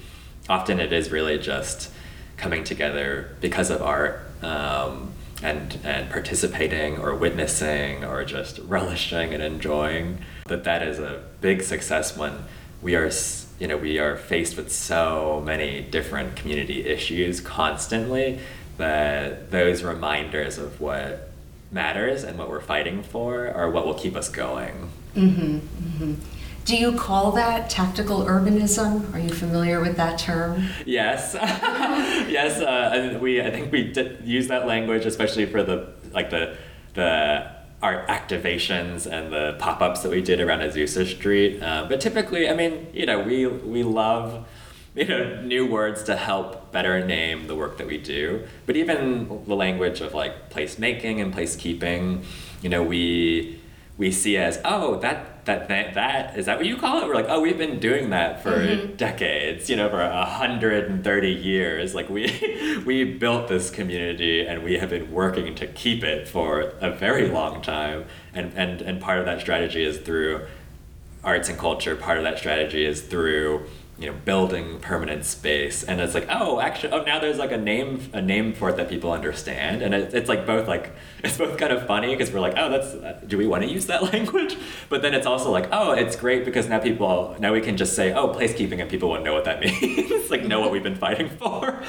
often 0.48 0.80
it 0.80 0.92
is 0.92 1.10
really 1.10 1.38
just 1.38 1.90
coming 2.36 2.64
together 2.64 3.36
because 3.40 3.70
of 3.70 3.82
art 3.82 4.20
um, 4.42 5.12
and 5.42 5.78
and 5.84 6.10
participating 6.10 6.98
or 6.98 7.14
witnessing 7.14 8.04
or 8.04 8.24
just 8.24 8.58
relishing 8.60 9.34
and 9.34 9.42
enjoying 9.42 10.18
That 10.46 10.64
that 10.64 10.82
is 10.82 10.98
a 10.98 11.22
big 11.40 11.62
success 11.62 12.16
when 12.16 12.44
we 12.82 12.94
are 12.94 13.10
you 13.58 13.66
know 13.68 13.76
we 13.76 13.98
are 13.98 14.16
faced 14.16 14.56
with 14.56 14.72
so 14.72 15.42
many 15.44 15.82
different 15.82 16.36
community 16.36 16.86
issues 16.86 17.40
constantly 17.40 18.38
that 18.76 19.50
those 19.50 19.82
reminders 19.82 20.58
of 20.58 20.80
what 20.80 21.30
matters 21.72 22.24
and 22.24 22.38
what 22.38 22.48
we're 22.48 22.60
fighting 22.60 23.02
for 23.02 23.48
are 23.48 23.70
what 23.70 23.86
will 23.86 23.94
keep 23.94 24.14
us 24.16 24.28
going. 24.28 24.90
Mm-hmm, 25.14 25.56
mm-hmm. 25.58 26.14
Do 26.66 26.76
you 26.76 26.98
call 26.98 27.30
that 27.32 27.70
tactical 27.70 28.24
urbanism? 28.24 29.14
Are 29.14 29.20
you 29.20 29.28
familiar 29.28 29.80
with 29.80 29.96
that 29.98 30.18
term? 30.18 30.66
Yes, 30.84 31.34
yes. 32.28 32.60
Uh, 32.60 33.20
we 33.22 33.40
I 33.40 33.52
think 33.52 33.70
we 33.70 33.94
use 34.24 34.48
that 34.48 34.66
language, 34.66 35.06
especially 35.06 35.46
for 35.46 35.62
the 35.62 35.92
like 36.12 36.30
the 36.30 36.56
the 36.94 37.48
art 37.80 38.08
activations 38.08 39.06
and 39.06 39.32
the 39.32 39.54
pop-ups 39.60 40.02
that 40.02 40.10
we 40.10 40.20
did 40.20 40.40
around 40.40 40.58
Azusa 40.58 41.06
Street. 41.06 41.62
Uh, 41.62 41.86
but 41.88 42.00
typically, 42.00 42.48
I 42.48 42.54
mean, 42.54 42.88
you 42.92 43.06
know, 43.06 43.20
we 43.20 43.46
we 43.46 43.84
love 43.84 44.44
you 44.96 45.06
know 45.06 45.40
new 45.42 45.66
words 45.66 46.02
to 46.02 46.16
help 46.16 46.72
better 46.72 47.06
name 47.06 47.46
the 47.46 47.54
work 47.54 47.78
that 47.78 47.86
we 47.86 47.96
do. 47.96 48.44
But 48.66 48.74
even 48.74 49.44
the 49.46 49.54
language 49.54 50.00
of 50.00 50.14
like 50.14 50.50
placemaking 50.50 51.22
and 51.22 51.32
placekeeping, 51.32 52.24
you 52.60 52.68
know, 52.70 52.82
we 52.82 53.60
we 53.98 54.10
see 54.10 54.36
as 54.36 54.58
oh 54.64 54.96
that 54.96 55.35
that 55.46 55.68
that, 55.68 55.94
that 55.94 56.36
is 56.36 56.46
that 56.46 56.58
what 56.58 56.66
you 56.66 56.76
call 56.76 57.00
it? 57.00 57.08
We're 57.08 57.14
like, 57.14 57.26
oh, 57.28 57.40
we've 57.40 57.56
been 57.56 57.80
doing 57.80 58.10
that 58.10 58.42
for 58.42 58.50
mm-hmm. 58.50 58.96
decades, 58.96 59.70
you 59.70 59.76
know, 59.76 59.88
for 59.88 60.04
hundred 60.06 60.90
and 60.90 61.02
thirty 61.02 61.32
years. 61.32 61.94
Like 61.94 62.10
we 62.10 62.82
we 62.86 63.04
built 63.04 63.48
this 63.48 63.70
community 63.70 64.46
and 64.46 64.62
we 64.62 64.74
have 64.78 64.90
been 64.90 65.10
working 65.10 65.54
to 65.56 65.66
keep 65.66 66.04
it 66.04 66.28
for 66.28 66.72
a 66.80 66.90
very 66.90 67.28
long 67.28 67.62
time. 67.62 68.04
And 68.34 68.52
and 68.54 68.82
and 68.82 69.00
part 69.00 69.18
of 69.18 69.24
that 69.24 69.40
strategy 69.40 69.82
is 69.84 69.98
through 69.98 70.46
arts 71.24 71.48
and 71.48 71.58
culture. 71.58 71.96
Part 71.96 72.18
of 72.18 72.24
that 72.24 72.38
strategy 72.38 72.84
is 72.84 73.00
through 73.00 73.66
you 73.98 74.06
know 74.06 74.16
building 74.24 74.78
permanent 74.80 75.24
space. 75.24 75.82
And 75.82 76.00
it's 76.00 76.14
like 76.14 76.26
oh 76.28 76.60
actually 76.60 76.92
oh 76.92 77.02
now 77.02 77.18
there's 77.18 77.38
like 77.38 77.52
a 77.52 77.56
name 77.56 78.10
a 78.12 78.20
name 78.20 78.52
for 78.52 78.70
it 78.70 78.76
that 78.76 78.88
people 78.88 79.12
understand. 79.12 79.82
And 79.82 79.94
it, 79.94 80.14
it's 80.14 80.28
like 80.28 80.46
both 80.46 80.68
like 80.68 80.92
it's 81.24 81.38
both 81.38 81.58
kind 81.58 81.72
of 81.72 81.86
funny 81.86 82.14
because 82.14 82.32
we're 82.32 82.40
like 82.40 82.54
oh 82.56 82.70
that's 82.70 82.94
uh, 82.94 83.20
do 83.26 83.38
we 83.38 83.46
want 83.46 83.62
to 83.64 83.70
use 83.70 83.86
that 83.86 84.02
language? 84.12 84.56
But 84.88 85.02
then 85.02 85.14
it's 85.14 85.26
also 85.26 85.50
like 85.50 85.68
oh 85.72 85.92
it's 85.92 86.16
great 86.16 86.44
because 86.44 86.68
now 86.68 86.78
people 86.78 87.36
now 87.38 87.52
we 87.52 87.60
can 87.60 87.76
just 87.76 87.94
say 87.94 88.12
oh 88.12 88.28
placekeeping 88.28 88.80
and 88.80 88.90
people 88.90 89.08
won't 89.08 89.24
know 89.24 89.32
what 89.32 89.44
that 89.44 89.60
means 89.82 90.30
like 90.30 90.44
know 90.44 90.60
what 90.60 90.70
we've 90.70 90.82
been 90.82 90.96
fighting 90.96 91.30
for. 91.30 91.82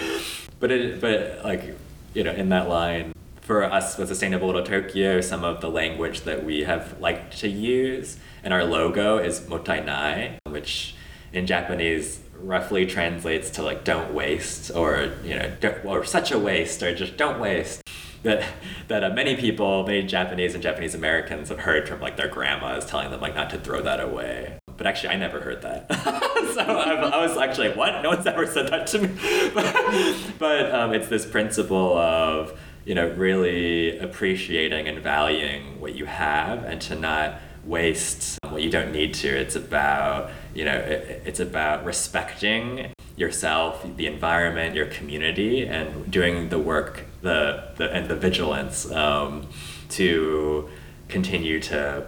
But 0.59 0.71
it 0.71 1.01
but 1.01 1.41
like 1.43 1.75
you 2.13 2.23
know 2.23 2.31
in 2.31 2.49
that 2.49 2.69
line 2.69 3.13
for 3.41 3.63
us 3.63 3.97
with 3.97 4.09
sustainable 4.09 4.47
little 4.47 4.63
tokyo 4.63 5.21
some 5.21 5.45
of 5.45 5.61
the 5.61 5.69
language 5.69 6.21
that 6.21 6.43
we 6.43 6.65
have 6.65 6.99
liked 6.99 7.37
to 7.37 7.47
use 7.47 8.17
and 8.43 8.53
our 8.53 8.65
logo 8.65 9.17
is 9.17 9.39
mottainai 9.41 10.37
which 10.49 10.96
in 11.33 11.45
Japanese 11.45 12.21
roughly 12.39 12.85
translates 12.85 13.49
to 13.49 13.63
like 13.63 13.83
don't 13.83 14.13
waste 14.13 14.71
or 14.75 15.11
you 15.23 15.35
know 15.35 15.51
or 15.83 16.05
such 16.05 16.31
a 16.31 16.37
waste 16.37 16.83
or 16.83 16.93
just 16.93 17.17
don't 17.17 17.39
waste 17.39 17.81
that 18.23 18.43
that 18.87 19.03
uh, 19.03 19.09
many 19.09 19.35
people 19.35 19.83
many 19.85 20.03
japanese 20.03 20.53
and 20.53 20.61
japanese 20.61 20.93
americans 20.93 21.49
have 21.49 21.59
heard 21.59 21.87
from 21.87 21.99
like 21.99 22.15
their 22.15 22.27
grandmas 22.27 22.85
telling 22.85 23.09
them 23.09 23.19
like 23.21 23.35
not 23.35 23.49
to 23.49 23.57
throw 23.57 23.81
that 23.81 23.99
away. 23.99 24.59
But 24.75 24.85
actually 24.85 25.09
i 25.09 25.15
never 25.15 25.39
heard 25.41 25.61
that. 25.63 25.87
So 26.53 26.63
I, 26.63 26.93
I, 26.93 27.27
was 27.27 27.37
actually 27.37 27.69
like 27.69 27.77
what? 27.77 28.01
No 28.01 28.09
one's 28.09 28.25
ever 28.25 28.47
said 28.47 28.69
that 28.69 28.87
to 28.87 28.99
me. 28.99 29.09
But, 29.53 30.15
but 30.39 30.73
um, 30.73 30.93
it's 30.93 31.07
this 31.07 31.25
principle 31.25 31.95
of 31.97 32.59
you 32.85 32.95
know 32.95 33.09
really 33.09 33.99
appreciating 33.99 34.87
and 34.87 34.99
valuing 34.99 35.79
what 35.79 35.93
you 35.93 36.05
have 36.05 36.63
and 36.63 36.81
to 36.81 36.95
not 36.95 37.39
waste 37.67 38.39
what 38.49 38.61
you 38.61 38.69
don't 38.69 38.91
need 38.91 39.13
to. 39.13 39.27
It's 39.27 39.55
about, 39.55 40.31
you 40.53 40.65
know, 40.65 40.75
it, 40.75 41.21
it's 41.25 41.39
about 41.39 41.85
respecting 41.85 42.91
yourself, 43.15 43.85
the 43.97 44.07
environment, 44.07 44.75
your 44.75 44.85
community, 44.85 45.65
and 45.65 46.09
doing 46.11 46.49
the 46.49 46.59
work, 46.59 47.05
the, 47.21 47.69
the 47.77 47.91
and 47.91 48.07
the 48.07 48.15
vigilance 48.15 48.89
um, 48.91 49.47
to 49.89 50.69
continue 51.07 51.59
to 51.59 52.05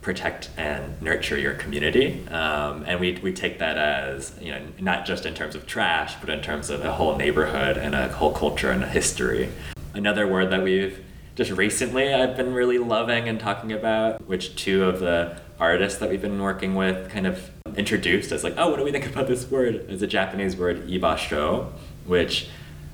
protect 0.00 0.50
and 0.56 1.00
nurture 1.02 1.38
your 1.38 1.54
community. 1.54 2.26
Um, 2.28 2.84
and 2.86 2.98
we, 2.98 3.18
we 3.22 3.32
take 3.32 3.58
that 3.58 3.76
as, 3.76 4.32
you 4.40 4.52
know, 4.52 4.60
not 4.80 5.04
just 5.06 5.26
in 5.26 5.34
terms 5.34 5.54
of 5.54 5.66
trash, 5.66 6.14
but 6.20 6.30
in 6.30 6.40
terms 6.40 6.70
of 6.70 6.84
a 6.84 6.92
whole 6.92 7.16
neighborhood 7.16 7.76
and 7.76 7.94
a 7.94 8.08
whole 8.08 8.32
culture 8.32 8.70
and 8.70 8.82
a 8.82 8.88
history. 8.88 9.50
Another 9.94 10.26
word 10.26 10.50
that 10.50 10.62
we've 10.62 11.04
just 11.38 11.52
recently 11.52 12.12
I've 12.12 12.36
been 12.36 12.52
really 12.52 12.78
loving 12.78 13.28
and 13.28 13.38
talking 13.38 13.70
about, 13.72 14.26
which 14.26 14.56
two 14.56 14.82
of 14.82 14.98
the 14.98 15.40
artists 15.60 16.00
that 16.00 16.10
we've 16.10 16.20
been 16.20 16.42
working 16.42 16.74
with 16.74 17.10
kind 17.10 17.28
of 17.28 17.52
introduced 17.76 18.32
as 18.32 18.42
like, 18.42 18.54
oh, 18.56 18.70
what 18.70 18.78
do 18.78 18.82
we 18.82 18.90
think 18.90 19.06
about 19.06 19.28
this 19.28 19.48
word? 19.48 19.86
It's 19.88 20.02
a 20.02 20.08
Japanese 20.08 20.56
word, 20.56 20.88
ibasho, 20.88 21.70
which 22.06 22.48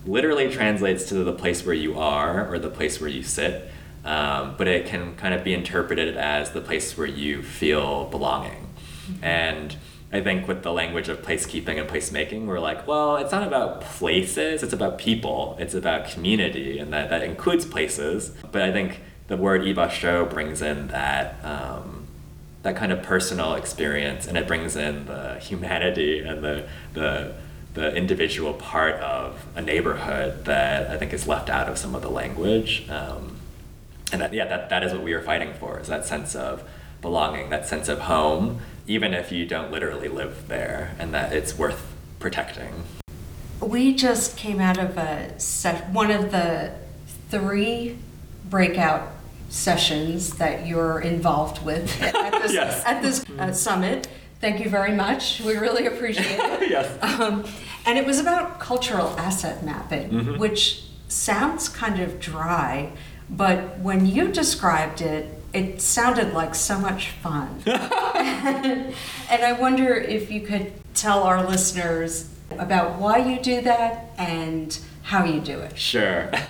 literally 0.04 0.52
translates 0.52 1.09
to 1.09 1.24
the 1.24 1.33
place 1.33 1.64
where 1.64 1.74
you 1.74 1.98
are 1.98 2.46
or 2.46 2.59
the 2.59 2.68
place 2.68 3.00
where 3.00 3.09
you 3.09 3.22
sit. 3.22 3.70
Um, 4.04 4.57
but 4.59 4.68
it 4.68 4.85
can 4.85 5.16
kind 5.16 5.33
of 5.33 5.42
be 5.42 5.54
interpreted 5.54 6.14
as 6.18 6.50
the 6.50 6.61
place 6.61 6.98
where 6.98 7.07
you 7.07 7.42
feel 7.42 8.04
belonging. 8.11 8.68
Mm-hmm. 9.07 9.24
And 9.24 9.76
I 10.14 10.20
think 10.20 10.46
with 10.46 10.62
the 10.62 10.72
language 10.72 11.09
of 11.09 11.22
placekeeping 11.22 11.77
and 11.81 11.90
placemaking, 11.90 12.46
we're 12.46 12.61
like, 12.61 12.87
well, 12.87 13.16
it's 13.16 13.33
not 13.33 13.44
about 13.44 13.81
places, 13.81 14.62
it's 14.62 14.72
about 14.72 14.96
people, 14.96 15.57
it's 15.59 15.74
about 15.74 16.09
community, 16.09 16.79
and 16.79 16.92
that, 16.92 17.11
that 17.11 17.22
includes 17.22 17.66
places. 17.66 18.31
But 18.53 18.62
I 18.62 18.70
think 18.70 19.00
the 19.27 19.37
word 19.37 19.62
ibasho 19.62 20.31
brings 20.31 20.62
in 20.62 20.87
that 20.88 21.44
um, 21.44 22.07
that 22.62 22.77
kind 22.77 22.92
of 22.92 23.03
personal 23.03 23.55
experience, 23.55 24.29
and 24.29 24.38
it 24.38 24.46
brings 24.46 24.77
in 24.77 25.07
the 25.07 25.40
humanity 25.40 26.20
and 26.20 26.44
the 26.44 26.68
the 26.92 27.35
the 27.74 27.92
individual 27.96 28.55
part 28.55 28.94
of 29.00 29.44
a 29.57 29.62
neighborhood 29.62 30.44
that 30.44 30.92
I 30.92 30.96
think 30.96 31.12
is 31.12 31.27
left 31.27 31.50
out 31.50 31.68
of 31.68 31.77
some 31.77 31.96
of 31.96 32.03
the 32.03 32.09
language. 32.09 32.88
Um, 32.88 33.38
and 34.12 34.20
that, 34.22 34.33
yeah, 34.33 34.46
that, 34.46 34.68
that 34.68 34.85
is 34.85 34.92
what 34.92 35.03
we 35.03 35.12
are 35.12 35.22
fighting 35.22 35.55
for, 35.55 35.81
is 35.81 35.88
that 35.88 36.07
sense 36.07 36.37
of 36.37 36.62
belonging, 37.03 37.50
that 37.50 37.66
sense 37.66 37.88
of 37.88 37.98
home 37.98 38.61
even 38.87 39.14
if 39.14 39.33
you 39.33 39.47
don't 39.47 39.70
literally 39.70 40.09
live 40.09 40.49
there, 40.49 40.94
and 40.99 41.14
that 41.14 41.33
it's 41.33 41.57
worth 41.57 41.94
protecting. 42.18 42.85
We 43.61 43.94
just 43.94 44.37
came 44.37 44.61
out 44.61 44.79
of 44.79 44.99
a 44.99 45.38
set, 45.38 45.90
one 45.90 46.11
of 46.11 46.31
the 46.31 46.75
three 47.31 47.99
breakout 48.49 49.12
sessions 49.49 50.35
that 50.35 50.66
you're 50.66 51.01
involved 51.01 51.64
with 51.64 52.03
at 52.14 52.42
this, 52.42 52.53
yes. 52.53 52.85
at 52.85 53.03
this 53.03 53.25
uh, 53.38 53.53
summit. 53.53 54.09
Thank 54.40 54.62
you 54.62 54.68
very 54.68 54.92
much. 54.92 55.40
We 55.40 55.57
really 55.57 55.87
appreciate 55.87 56.38
it. 56.38 56.70
yes. 56.70 57.03
Um, 57.03 57.44
and 57.87 57.99
it 57.99 58.05
was 58.05 58.18
about 58.18 58.61
cultural 58.61 59.09
asset 59.18 59.64
mapping, 59.64 60.11
mm-hmm. 60.11 60.38
which 60.38 60.85
sounds 61.09 61.68
kind 61.68 62.01
of 62.01 62.18
dry, 62.18 62.92
but 63.31 63.79
when 63.79 64.07
you 64.07 64.33
described 64.33 65.01
it, 65.01 65.40
it 65.54 65.80
sounded 65.80 66.34
like 66.34 66.54
so 66.54 66.78
much 66.78 67.10
fun. 67.10 67.62
and, 67.66 68.94
I 69.30 69.52
wonder 69.52 69.94
if 69.94 70.30
you 70.30 70.40
could 70.40 70.72
tell 70.94 71.22
our 71.22 71.46
listeners 71.46 72.28
about 72.50 72.98
why 72.98 73.18
you 73.18 73.40
do 73.40 73.62
that 73.62 74.10
and 74.18 74.78
how 75.02 75.24
you 75.24 75.40
do 75.40 75.58
it. 75.60 75.78
Sure. 75.78 76.28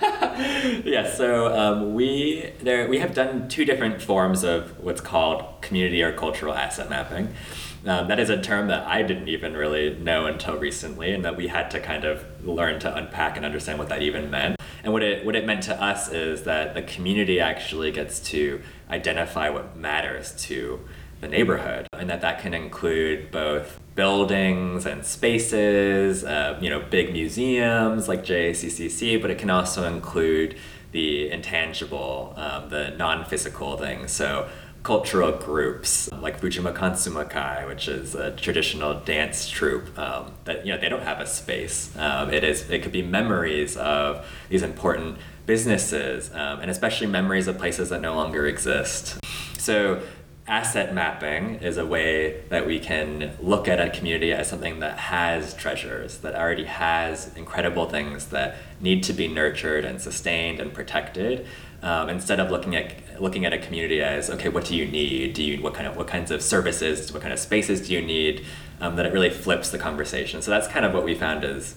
yeah, 0.83 1.13
So 1.13 1.53
um, 1.55 1.93
we 1.93 2.51
there 2.61 2.87
we 2.87 2.99
have 2.99 3.13
done 3.13 3.47
two 3.47 3.65
different 3.65 4.01
forms 4.01 4.43
of 4.43 4.79
what's 4.83 5.01
called 5.01 5.61
community 5.61 6.01
or 6.01 6.13
cultural 6.13 6.53
asset 6.53 6.89
mapping. 6.89 7.33
Um, 7.85 8.07
that 8.07 8.19
is 8.19 8.29
a 8.29 8.41
term 8.41 8.67
that 8.69 8.87
I 8.87 9.03
didn't 9.03 9.27
even 9.27 9.53
really 9.53 9.95
know 9.95 10.25
until 10.25 10.57
recently, 10.57 11.13
and 11.13 11.23
that 11.23 11.37
we 11.37 11.47
had 11.47 11.69
to 11.71 11.79
kind 11.79 12.03
of 12.03 12.25
learn 12.45 12.79
to 12.79 12.95
unpack 12.95 13.37
and 13.37 13.45
understand 13.45 13.79
what 13.79 13.89
that 13.89 14.01
even 14.01 14.29
meant. 14.29 14.55
And 14.83 14.93
what 14.93 15.03
it 15.03 15.25
what 15.25 15.35
it 15.35 15.45
meant 15.45 15.63
to 15.63 15.81
us 15.81 16.11
is 16.11 16.43
that 16.43 16.73
the 16.73 16.81
community 16.81 17.39
actually 17.39 17.91
gets 17.91 18.19
to 18.31 18.61
identify 18.89 19.49
what 19.49 19.75
matters 19.75 20.33
to 20.43 20.79
the 21.21 21.27
neighborhood, 21.27 21.87
and 21.93 22.09
that 22.09 22.21
that 22.21 22.41
can 22.41 22.53
include 22.53 23.31
both 23.31 23.79
buildings 23.95 24.85
and 24.85 25.05
spaces, 25.05 26.23
uh, 26.23 26.59
you 26.61 26.69
know, 26.69 26.81
big 26.81 27.13
museums 27.13 28.07
like 28.07 28.23
JACCC, 28.23 29.21
but 29.21 29.31
it 29.31 29.37
can 29.37 29.49
also 29.49 29.87
include 29.87 30.55
the 30.91 31.31
intangible, 31.31 32.33
um, 32.37 32.69
the 32.69 32.91
non-physical 32.91 33.77
things. 33.77 34.11
So 34.11 34.47
cultural 34.85 35.31
groups 35.31 36.11
like 36.11 36.39
Fujima 36.39 36.71
Kansumakai, 36.71 37.67
which 37.67 37.87
is 37.87 38.13
a 38.13 38.29
traditional 38.35 38.99
dance 38.99 39.49
troupe 39.49 39.97
um, 39.97 40.31
that 40.43 40.63
you 40.63 40.71
know 40.71 40.79
they 40.79 40.89
don't 40.89 41.01
have 41.01 41.19
a 41.19 41.25
space. 41.25 41.91
Um, 41.97 42.31
it 42.31 42.43
is 42.43 42.69
it 42.69 42.83
could 42.83 42.91
be 42.91 43.01
memories 43.01 43.75
of 43.77 44.25
these 44.47 44.61
important 44.61 45.17
businesses 45.47 46.29
um, 46.33 46.59
and 46.59 46.69
especially 46.69 47.07
memories 47.07 47.47
of 47.47 47.57
places 47.57 47.89
that 47.89 47.99
no 47.99 48.15
longer 48.15 48.45
exist. 48.45 49.17
So 49.57 50.03
asset 50.47 50.93
mapping 50.93 51.55
is 51.55 51.77
a 51.77 51.85
way 51.85 52.41
that 52.49 52.67
we 52.67 52.79
can 52.79 53.35
look 53.41 53.67
at 53.67 53.79
a 53.79 53.89
community 53.89 54.31
as 54.31 54.47
something 54.47 54.81
that 54.81 54.99
has 54.99 55.55
treasures, 55.55 56.19
that 56.19 56.35
already 56.35 56.65
has 56.65 57.35
incredible 57.35 57.89
things 57.89 58.27
that 58.27 58.57
need 58.79 59.01
to 59.01 59.13
be 59.13 59.27
nurtured 59.27 59.83
and 59.83 59.99
sustained 59.99 60.59
and 60.59 60.71
protected 60.71 61.47
um, 61.81 62.09
instead 62.09 62.39
of 62.39 62.51
looking 62.51 62.75
at 62.75 62.93
looking 63.19 63.45
at 63.45 63.53
a 63.53 63.57
community 63.57 64.01
as 64.01 64.29
okay, 64.29 64.49
what 64.49 64.65
do 64.65 64.75
you 64.75 64.85
need? 64.85 65.33
Do 65.33 65.43
you 65.43 65.61
what 65.61 65.73
kind 65.73 65.87
of 65.87 65.95
what 65.97 66.07
kinds 66.07 66.31
of 66.31 66.41
services, 66.41 67.11
what 67.11 67.21
kind 67.21 67.33
of 67.33 67.39
spaces 67.39 67.87
do 67.87 67.93
you 67.93 68.01
need? 68.01 68.45
Um, 68.81 68.97
that 68.97 69.05
it 69.05 69.13
really 69.13 69.29
flips 69.29 69.69
the 69.69 69.77
conversation. 69.77 70.41
So 70.41 70.51
that's 70.51 70.67
kind 70.67 70.85
of 70.85 70.93
what 70.93 71.05
we 71.05 71.15
found 71.15 71.45
is 71.45 71.75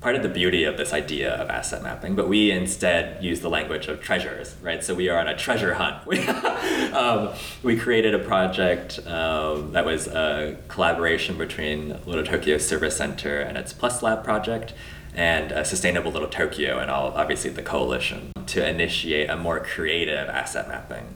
part 0.00 0.14
of 0.14 0.22
the 0.22 0.28
beauty 0.28 0.62
of 0.64 0.76
this 0.76 0.92
idea 0.92 1.34
of 1.34 1.50
asset 1.50 1.82
mapping, 1.82 2.14
but 2.14 2.28
we 2.28 2.52
instead 2.52 3.22
use 3.22 3.40
the 3.40 3.50
language 3.50 3.88
of 3.88 4.00
treasures, 4.00 4.54
right? 4.62 4.84
So 4.84 4.94
we 4.94 5.08
are 5.08 5.18
on 5.18 5.26
a 5.26 5.36
treasure 5.36 5.74
hunt. 5.74 6.06
We, 6.06 6.20
um, 6.92 7.30
we 7.64 7.76
created 7.76 8.14
a 8.14 8.20
project 8.20 9.04
um, 9.06 9.72
that 9.72 9.84
was 9.84 10.06
a 10.06 10.56
collaboration 10.68 11.36
between 11.36 11.98
Little 12.06 12.24
Tokyo 12.24 12.58
Service 12.58 12.96
Center 12.96 13.40
and 13.40 13.58
its 13.58 13.72
Plus 13.72 14.02
Lab 14.02 14.22
project 14.22 14.72
and 15.18 15.50
uh, 15.50 15.64
Sustainable 15.64 16.12
Little 16.12 16.28
Tokyo 16.28 16.78
and 16.78 16.90
all, 16.90 17.08
obviously 17.08 17.50
the 17.50 17.62
coalition 17.62 18.32
to 18.46 18.66
initiate 18.66 19.28
a 19.28 19.36
more 19.36 19.58
creative 19.58 20.28
asset 20.28 20.68
mapping. 20.68 21.06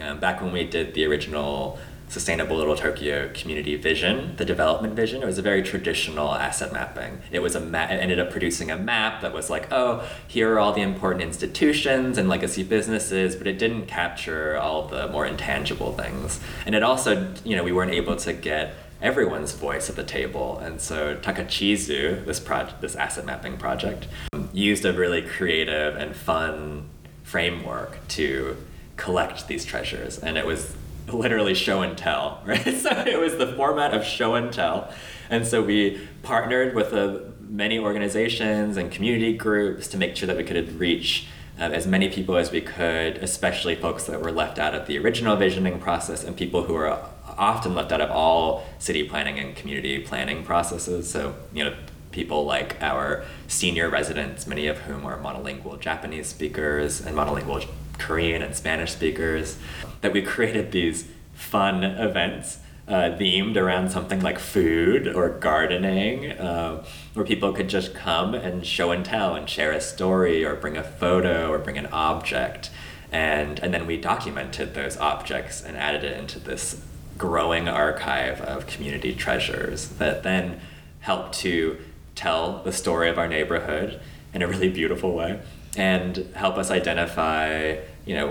Um, 0.00 0.18
back 0.18 0.40
when 0.40 0.50
we 0.50 0.64
did 0.64 0.94
the 0.94 1.04
original 1.04 1.78
Sustainable 2.08 2.56
Little 2.56 2.74
Tokyo 2.74 3.30
community 3.32 3.76
vision, 3.76 4.34
the 4.36 4.44
development 4.44 4.94
vision. 4.94 5.22
It 5.22 5.26
was 5.26 5.38
a 5.38 5.42
very 5.42 5.62
traditional 5.62 6.34
asset 6.34 6.72
mapping. 6.72 7.20
It 7.30 7.40
was 7.40 7.54
a 7.54 7.60
ma- 7.60 7.84
it 7.84 8.00
ended 8.00 8.18
up 8.18 8.30
producing 8.30 8.70
a 8.70 8.76
map 8.76 9.20
that 9.20 9.32
was 9.32 9.48
like, 9.48 9.70
oh, 9.70 10.08
here 10.26 10.54
are 10.54 10.58
all 10.58 10.72
the 10.72 10.80
important 10.80 11.22
institutions 11.22 12.18
and 12.18 12.28
legacy 12.28 12.64
businesses, 12.64 13.36
but 13.36 13.46
it 13.46 13.58
didn't 13.58 13.86
capture 13.86 14.56
all 14.56 14.88
the 14.88 15.06
more 15.08 15.24
intangible 15.24 15.92
things. 15.92 16.40
And 16.66 16.74
it 16.74 16.82
also, 16.82 17.32
you 17.44 17.54
know, 17.54 17.62
we 17.62 17.70
weren't 17.70 17.92
able 17.92 18.16
to 18.16 18.32
get 18.32 18.74
everyone's 19.02 19.52
voice 19.52 19.88
at 19.88 19.96
the 19.96 20.04
table. 20.04 20.58
And 20.58 20.80
so 20.80 21.16
Takachizu, 21.16 22.24
this 22.24 22.40
project, 22.40 22.80
this 22.80 22.96
asset 22.96 23.24
mapping 23.24 23.56
project, 23.56 24.06
used 24.52 24.84
a 24.84 24.92
really 24.92 25.22
creative 25.22 25.96
and 25.96 26.14
fun 26.14 26.88
framework 27.22 28.06
to 28.08 28.56
collect 28.96 29.48
these 29.48 29.64
treasures. 29.64 30.18
And 30.18 30.36
it 30.36 30.46
was 30.46 30.76
literally 31.08 31.54
show 31.54 31.82
and 31.82 31.96
tell, 31.96 32.42
right? 32.46 32.76
So 32.76 32.90
it 32.90 33.18
was 33.18 33.36
the 33.36 33.52
format 33.54 33.94
of 33.94 34.04
show 34.04 34.34
and 34.34 34.52
tell. 34.52 34.92
And 35.28 35.46
so 35.46 35.62
we 35.62 36.08
partnered 36.22 36.74
with 36.74 36.92
uh, 36.92 37.20
many 37.40 37.78
organizations 37.78 38.76
and 38.76 38.90
community 38.90 39.36
groups 39.36 39.88
to 39.88 39.96
make 39.96 40.16
sure 40.16 40.26
that 40.26 40.36
we 40.36 40.44
could 40.44 40.78
reach 40.78 41.26
uh, 41.58 41.64
as 41.64 41.86
many 41.86 42.08
people 42.08 42.36
as 42.36 42.50
we 42.50 42.60
could, 42.60 43.16
especially 43.18 43.74
folks 43.74 44.04
that 44.04 44.20
were 44.20 44.32
left 44.32 44.58
out 44.58 44.74
of 44.74 44.86
the 44.86 44.98
original 44.98 45.36
visioning 45.36 45.78
process 45.78 46.24
and 46.24 46.36
people 46.36 46.64
who 46.64 46.74
are 46.74 47.09
often 47.38 47.74
left 47.74 47.92
out 47.92 48.00
of 48.00 48.10
all 48.10 48.64
city 48.78 49.04
planning 49.08 49.38
and 49.38 49.56
community 49.56 49.98
planning 49.98 50.44
processes. 50.44 51.10
So, 51.10 51.34
you 51.52 51.64
know, 51.64 51.74
people 52.12 52.44
like 52.44 52.80
our 52.82 53.24
senior 53.46 53.88
residents, 53.88 54.46
many 54.46 54.66
of 54.66 54.78
whom 54.78 55.04
are 55.06 55.18
monolingual 55.18 55.78
Japanese 55.80 56.26
speakers 56.26 57.00
and 57.00 57.16
monolingual 57.16 57.66
Korean 57.98 58.42
and 58.42 58.54
Spanish 58.54 58.92
speakers, 58.92 59.58
that 60.00 60.12
we 60.12 60.22
created 60.22 60.72
these 60.72 61.06
fun 61.34 61.84
events 61.84 62.58
uh, 62.88 63.16
themed 63.16 63.56
around 63.56 63.90
something 63.90 64.20
like 64.20 64.38
food 64.38 65.06
or 65.06 65.28
gardening, 65.28 66.32
uh, 66.32 66.84
where 67.14 67.24
people 67.24 67.52
could 67.52 67.68
just 67.68 67.94
come 67.94 68.34
and 68.34 68.66
show 68.66 68.90
and 68.90 69.04
tell 69.04 69.36
and 69.36 69.48
share 69.48 69.70
a 69.70 69.80
story 69.80 70.44
or 70.44 70.56
bring 70.56 70.76
a 70.76 70.82
photo 70.82 71.50
or 71.50 71.58
bring 71.58 71.78
an 71.78 71.86
object. 71.86 72.70
And, 73.12 73.60
and 73.60 73.72
then 73.72 73.86
we 73.86 73.96
documented 73.96 74.74
those 74.74 74.96
objects 74.96 75.62
and 75.62 75.76
added 75.76 76.02
it 76.02 76.18
into 76.18 76.40
this 76.40 76.82
growing 77.20 77.68
archive 77.68 78.40
of 78.40 78.66
community 78.66 79.14
treasures 79.14 79.90
that 79.90 80.22
then 80.22 80.58
help 81.00 81.30
to 81.32 81.76
tell 82.14 82.62
the 82.62 82.72
story 82.72 83.10
of 83.10 83.18
our 83.18 83.28
neighborhood 83.28 84.00
in 84.32 84.40
a 84.40 84.48
really 84.48 84.70
beautiful 84.70 85.12
way 85.12 85.38
and 85.76 86.16
help 86.34 86.56
us 86.56 86.70
identify, 86.70 87.76
you 88.06 88.14
know, 88.14 88.28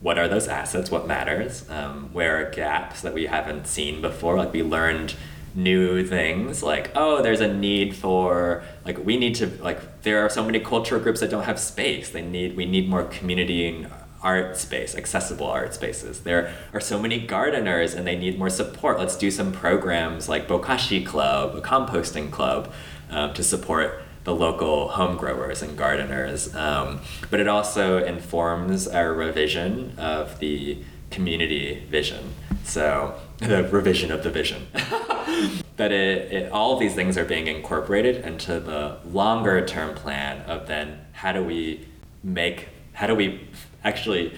what 0.00 0.18
are 0.18 0.26
those 0.26 0.48
assets, 0.48 0.90
what 0.90 1.06
matters, 1.06 1.64
um, 1.70 2.12
where 2.12 2.44
are 2.44 2.50
gaps 2.50 3.02
that 3.02 3.14
we 3.14 3.26
haven't 3.26 3.68
seen 3.68 4.02
before. 4.02 4.36
Like 4.36 4.52
we 4.52 4.64
learned 4.64 5.14
new 5.54 6.06
things 6.06 6.62
like 6.62 6.90
oh 6.94 7.20
there's 7.22 7.40
a 7.40 7.52
need 7.52 7.96
for 7.96 8.62
like 8.84 8.98
we 9.04 9.16
need 9.16 9.34
to 9.34 9.46
like 9.62 10.02
there 10.02 10.24
are 10.24 10.28
so 10.28 10.44
many 10.44 10.60
cultural 10.60 11.00
groups 11.00 11.20
that 11.20 11.30
don't 11.30 11.44
have 11.44 11.58
space 11.58 12.10
they 12.10 12.20
need 12.22 12.54
we 12.54 12.66
need 12.66 12.88
more 12.88 13.02
community 13.04 13.66
and 13.66 13.90
art 14.28 14.56
space 14.56 14.94
accessible 14.94 15.46
art 15.46 15.72
spaces 15.72 16.20
there 16.20 16.42
are 16.74 16.80
so 16.80 16.96
many 17.04 17.18
gardeners 17.36 17.94
and 17.94 18.06
they 18.06 18.16
need 18.24 18.38
more 18.38 18.50
support 18.50 18.98
let's 18.98 19.16
do 19.16 19.30
some 19.30 19.50
programs 19.52 20.28
like 20.28 20.46
bokashi 20.46 21.00
club 21.12 21.54
a 21.54 21.60
composting 21.60 22.30
club 22.30 22.70
uh, 23.10 23.32
to 23.32 23.42
support 23.42 24.02
the 24.28 24.34
local 24.34 24.88
home 24.88 25.16
growers 25.16 25.62
and 25.62 25.74
gardeners. 25.78 26.54
Um, 26.54 27.00
but 27.30 27.40
it 27.40 27.48
also 27.48 28.04
informs 28.04 28.86
our 28.86 29.14
revision 29.14 29.94
of 29.96 30.38
the 30.38 30.82
community 31.10 31.86
vision. 31.88 32.34
So 32.62 33.18
the 33.38 33.66
revision 33.68 34.12
of 34.12 34.22
the 34.22 34.30
vision. 34.30 34.66
that 35.76 35.92
it, 35.92 36.32
it, 36.32 36.52
all 36.52 36.74
of 36.74 36.80
these 36.80 36.94
things 36.94 37.16
are 37.16 37.24
being 37.24 37.46
incorporated 37.46 38.16
into 38.24 38.60
the 38.60 38.98
longer 39.10 39.64
term 39.64 39.94
plan 39.94 40.42
of 40.42 40.66
then 40.66 40.98
how 41.12 41.32
do 41.32 41.42
we 41.42 41.86
make 42.22 42.68
how 42.92 43.06
do 43.06 43.14
we 43.14 43.48
actually 43.84 44.34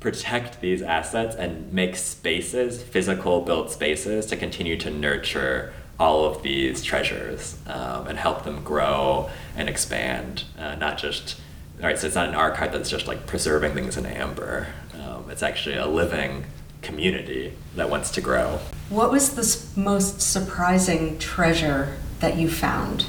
protect 0.00 0.60
these 0.60 0.80
assets 0.80 1.36
and 1.36 1.72
make 1.72 1.94
spaces 1.94 2.82
physical 2.82 3.42
built 3.42 3.70
spaces 3.70 4.26
to 4.26 4.36
continue 4.36 4.76
to 4.78 4.90
nurture 4.90 5.72
all 5.98 6.24
of 6.24 6.42
these 6.42 6.82
treasures 6.82 7.58
um, 7.66 8.06
and 8.06 8.18
help 8.18 8.44
them 8.44 8.64
grow 8.64 9.28
and 9.54 9.68
expand. 9.68 10.44
Uh, 10.58 10.74
not 10.76 10.96
just, 10.96 11.38
all 11.78 11.86
right, 11.86 11.98
so 11.98 12.06
it's 12.06 12.16
not 12.16 12.28
an 12.28 12.34
archive 12.34 12.72
that's 12.72 12.88
just 12.88 13.06
like 13.06 13.26
preserving 13.26 13.74
things 13.74 13.98
in 13.98 14.06
amber. 14.06 14.68
Um, 14.98 15.30
it's 15.30 15.42
actually 15.42 15.76
a 15.76 15.86
living 15.86 16.46
community 16.80 17.52
that 17.76 17.90
wants 17.90 18.10
to 18.12 18.22
grow. 18.22 18.60
What 18.88 19.10
was 19.12 19.34
the 19.34 19.80
most 19.80 20.22
surprising 20.22 21.18
treasure 21.18 21.98
that 22.20 22.38
you 22.38 22.48
found? 22.48 23.04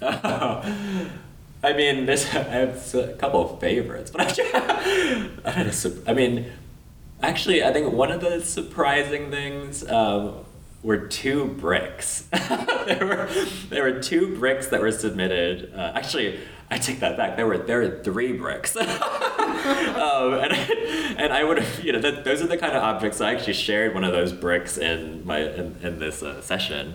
I 1.62 1.72
mean, 1.72 2.06
there's 2.06 2.24
I 2.34 2.42
have 2.42 2.94
a 2.94 3.14
couple 3.14 3.50
of 3.50 3.60
favorites, 3.60 4.10
but 4.10 4.40
I, 4.40 5.30
I 6.06 6.12
mean, 6.12 6.46
actually, 7.22 7.64
I 7.64 7.72
think 7.72 7.92
one 7.92 8.10
of 8.10 8.20
the 8.20 8.42
surprising 8.42 9.30
things 9.30 9.86
um, 9.88 10.44
were 10.82 10.98
two 10.98 11.46
bricks. 11.46 12.22
there 12.86 13.06
were 13.06 13.28
there 13.68 13.82
were 13.82 14.00
two 14.00 14.36
bricks 14.36 14.68
that 14.68 14.80
were 14.80 14.92
submitted. 14.92 15.72
Uh, 15.74 15.92
actually, 15.94 16.40
I 16.70 16.78
take 16.78 17.00
that 17.00 17.16
back. 17.16 17.36
There 17.36 17.46
were 17.46 17.58
there 17.58 17.80
were 17.80 18.02
three 18.02 18.32
bricks. 18.32 18.76
um, 18.76 18.86
and, 18.86 20.52
I, 20.52 21.14
and 21.18 21.32
I 21.32 21.42
would 21.42 21.58
have 21.58 21.84
you 21.84 21.92
know 21.92 22.00
that, 22.00 22.24
those 22.24 22.42
are 22.42 22.46
the 22.46 22.58
kind 22.58 22.76
of 22.76 22.82
objects 22.82 23.20
I 23.20 23.34
actually 23.34 23.54
shared 23.54 23.94
one 23.94 24.04
of 24.04 24.12
those 24.12 24.32
bricks 24.32 24.78
in 24.78 25.26
my 25.26 25.40
in, 25.40 25.76
in 25.82 25.98
this 25.98 26.22
uh, 26.22 26.40
session. 26.42 26.94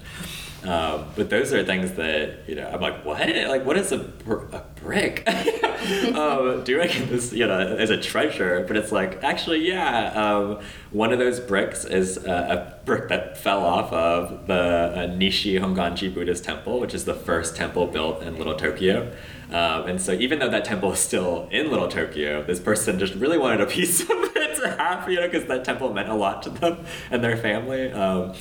Um, 0.64 1.06
but 1.16 1.32
those 1.32 1.54
are 1.54 1.66
things 1.66 1.94
that 1.94 2.48
you 2.48 2.54
know 2.54 2.68
I'm 2.68 2.80
like 2.82 3.04
what? 3.04 3.20
Like 3.20 3.66
what 3.66 3.78
is 3.78 3.92
a, 3.92 3.98
br- 3.98 4.46
a 4.52 4.64
brick? 4.76 5.28
Um, 5.82 6.64
doing 6.64 6.90
this 7.10 7.34
you 7.34 7.48
know 7.48 7.58
as 7.60 7.90
a 7.90 8.00
treasure? 8.00 8.64
But 8.68 8.78
it's 8.78 8.92
like 8.92 9.24
actually 9.24 9.68
yeah 9.68 10.10
um, 10.14 10.60
one 10.92 11.12
of 11.12 11.18
those 11.18 11.40
bricks 11.40 11.86
is 11.86 12.18
a, 12.18 12.32
a 12.32 12.86
brick 12.86 13.10
that 13.10 13.36
fell 13.36 13.66
off 13.66 13.92
of 13.92 14.46
the 14.46 14.54
uh, 14.54 15.08
Nishi 15.08 15.60
Honganji 15.60 16.14
Buddhist 16.14 16.44
temple 16.44 16.80
which 16.80 16.94
is 16.94 17.06
the 17.06 17.16
first 17.16 17.56
temple 17.56 17.88
built 17.88 18.22
in 18.22 18.38
Little 18.38 18.56
Tokyo. 18.56 19.12
Um, 19.50 19.88
and 19.88 20.00
so 20.00 20.12
even 20.12 20.38
though 20.38 20.50
that 20.50 20.66
temple 20.66 20.92
is 20.94 21.00
still 21.00 21.50
in 21.52 21.72
Little 21.72 21.88
Tokyo 21.88 22.44
this 22.44 22.60
person 22.60 23.00
just 23.00 23.16
really 23.16 23.40
wanted 23.40 23.62
a 23.62 23.66
piece 23.66 24.02
of 24.04 24.08
it 24.12 24.56
to 24.62 24.70
have 24.78 25.10
you 25.10 25.20
know 25.20 25.28
because 25.28 25.48
that 25.48 25.66
temple 25.66 25.92
meant 25.92 26.10
a 26.10 26.16
lot 26.16 26.44
to 26.44 26.52
them 26.52 26.86
and 27.10 27.24
their 27.24 27.38
family. 27.38 27.92
Um, 27.92 28.34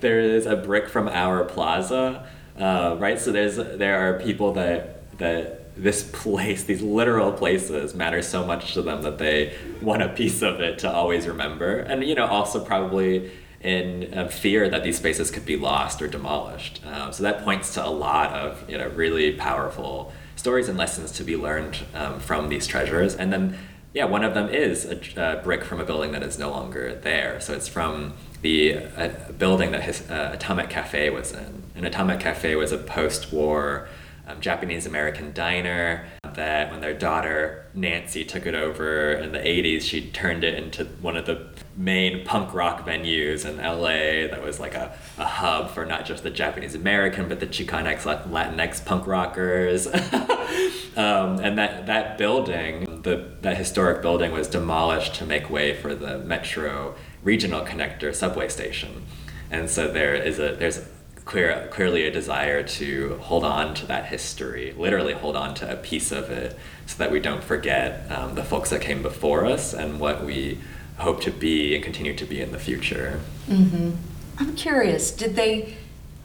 there 0.00 0.20
is 0.20 0.46
a 0.46 0.56
brick 0.56 0.88
from 0.88 1.08
our 1.08 1.44
plaza, 1.44 2.26
uh, 2.58 2.96
right? 2.98 3.18
So 3.18 3.32
there's 3.32 3.56
there 3.56 3.98
are 3.98 4.20
people 4.20 4.52
that 4.54 5.18
that 5.18 5.62
this 5.76 6.08
place, 6.12 6.64
these 6.64 6.82
literal 6.82 7.32
places, 7.32 7.94
matter 7.94 8.22
so 8.22 8.46
much 8.46 8.74
to 8.74 8.82
them 8.82 9.02
that 9.02 9.18
they 9.18 9.54
want 9.82 10.02
a 10.02 10.08
piece 10.08 10.42
of 10.42 10.60
it 10.60 10.78
to 10.80 10.90
always 10.90 11.26
remember, 11.26 11.78
and 11.78 12.02
you 12.04 12.14
know 12.14 12.26
also 12.26 12.64
probably 12.64 13.30
in 13.60 14.12
uh, 14.16 14.28
fear 14.28 14.68
that 14.68 14.84
these 14.84 14.96
spaces 14.96 15.30
could 15.30 15.44
be 15.44 15.56
lost 15.56 16.00
or 16.00 16.08
demolished. 16.08 16.80
Um, 16.86 17.12
so 17.12 17.22
that 17.24 17.42
points 17.42 17.74
to 17.74 17.84
a 17.84 17.90
lot 17.90 18.32
of 18.32 18.68
you 18.70 18.78
know 18.78 18.88
really 18.88 19.32
powerful 19.32 20.12
stories 20.36 20.68
and 20.68 20.78
lessons 20.78 21.10
to 21.12 21.24
be 21.24 21.36
learned 21.36 21.78
um, 21.94 22.20
from 22.20 22.48
these 22.48 22.66
treasures, 22.66 23.14
and 23.14 23.32
then 23.32 23.58
yeah, 23.96 24.04
one 24.04 24.24
of 24.24 24.34
them 24.34 24.50
is 24.50 24.84
a, 24.84 24.98
a, 25.16 25.42
brick 25.42 25.64
from 25.64 25.80
a 25.80 25.84
building 25.84 26.12
that 26.12 26.22
is 26.22 26.38
no 26.38 26.50
longer 26.50 26.94
there. 26.94 27.40
So 27.40 27.54
it's 27.54 27.66
from 27.66 28.12
the 28.42 28.76
uh, 28.94 29.08
building 29.38 29.70
that 29.70 29.84
his 29.84 30.02
uh, 30.10 30.32
Atomic 30.34 30.68
Cafe 30.68 31.08
was 31.08 31.32
in. 31.32 31.62
And 31.74 31.86
Atomic 31.86 32.20
Cafe 32.20 32.54
was 32.56 32.72
a 32.72 32.76
post 32.76 33.32
war 33.32 33.88
um, 34.26 34.38
Japanese 34.42 34.84
American 34.84 35.32
diner 35.32 36.04
that 36.36 36.70
when 36.70 36.80
their 36.80 36.94
daughter 36.94 37.66
Nancy 37.74 38.24
took 38.24 38.46
it 38.46 38.54
over 38.54 39.12
in 39.12 39.32
the 39.32 39.38
80s, 39.38 39.82
she 39.82 40.10
turned 40.10 40.44
it 40.44 40.54
into 40.54 40.84
one 41.00 41.16
of 41.16 41.26
the 41.26 41.48
main 41.76 42.24
punk 42.24 42.54
rock 42.54 42.86
venues 42.86 43.44
in 43.44 43.58
LA 43.58 44.28
that 44.30 44.42
was 44.42 44.58
like 44.58 44.74
a, 44.74 44.96
a 45.18 45.24
hub 45.26 45.70
for 45.70 45.84
not 45.84 46.06
just 46.06 46.22
the 46.22 46.30
Japanese 46.30 46.74
American, 46.74 47.28
but 47.28 47.40
the 47.40 47.46
Chicanx, 47.46 48.02
Latinx 48.30 48.84
punk 48.84 49.06
rockers. 49.06 49.86
um, 50.96 51.40
and 51.40 51.58
that, 51.58 51.86
that 51.86 52.16
building 52.16 52.86
the 53.06 53.24
that 53.40 53.56
historic 53.56 54.02
building 54.02 54.32
was 54.32 54.48
demolished 54.48 55.14
to 55.14 55.24
make 55.24 55.48
way 55.48 55.74
for 55.74 55.94
the 55.94 56.18
metro 56.18 56.94
regional 57.22 57.64
connector 57.64 58.12
subway 58.14 58.48
station, 58.48 59.06
and 59.50 59.70
so 59.70 59.90
there 59.90 60.14
is 60.14 60.38
a 60.38 60.56
there's 60.56 60.80
clear 61.26 61.68
clearly 61.72 62.06
a 62.06 62.10
desire 62.10 62.62
to 62.62 63.18
hold 63.20 63.44
on 63.44 63.74
to 63.74 63.86
that 63.86 64.06
history, 64.06 64.72
literally 64.78 65.12
hold 65.12 65.36
on 65.36 65.54
to 65.56 65.70
a 65.70 65.76
piece 65.76 66.12
of 66.12 66.30
it, 66.30 66.56
so 66.86 66.96
that 66.96 67.10
we 67.10 67.20
don't 67.20 67.44
forget 67.44 68.10
um, 68.10 68.34
the 68.36 68.44
folks 68.44 68.70
that 68.70 68.80
came 68.80 69.02
before 69.02 69.44
us 69.44 69.74
and 69.74 70.00
what 70.00 70.24
we 70.24 70.58
hope 70.98 71.20
to 71.20 71.30
be 71.30 71.74
and 71.74 71.84
continue 71.84 72.14
to 72.14 72.24
be 72.24 72.40
in 72.40 72.52
the 72.52 72.58
future. 72.58 73.20
Mm-hmm. 73.48 73.90
I'm 74.38 74.54
curious, 74.54 75.10
did 75.10 75.34
they 75.34 75.76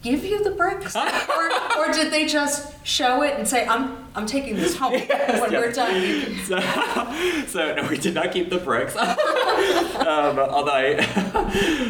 give 0.02 0.26
you 0.26 0.44
the 0.44 0.52
bricks, 0.52 0.96
or, 0.96 1.78
or 1.78 1.92
did 1.92 2.12
they 2.12 2.26
just 2.26 2.74
show 2.86 3.22
it 3.22 3.38
and 3.38 3.48
say, 3.48 3.68
"I'm 3.68 3.98
I'm 4.16 4.26
taking 4.26 4.56
this 4.56 4.76
home 4.76 4.94
yes, 5.10 5.40
when 5.40 5.52
we're 5.52 5.72
done"? 5.72 6.36
So, 6.46 6.60
so, 7.48 7.76
no, 7.76 7.88
we 7.88 7.98
did 7.98 8.14
not 8.14 8.32
keep 8.32 8.50
the 8.50 8.58
bricks. 8.58 8.96
um, 8.96 10.40
although 10.40 10.72
I, 10.72 10.96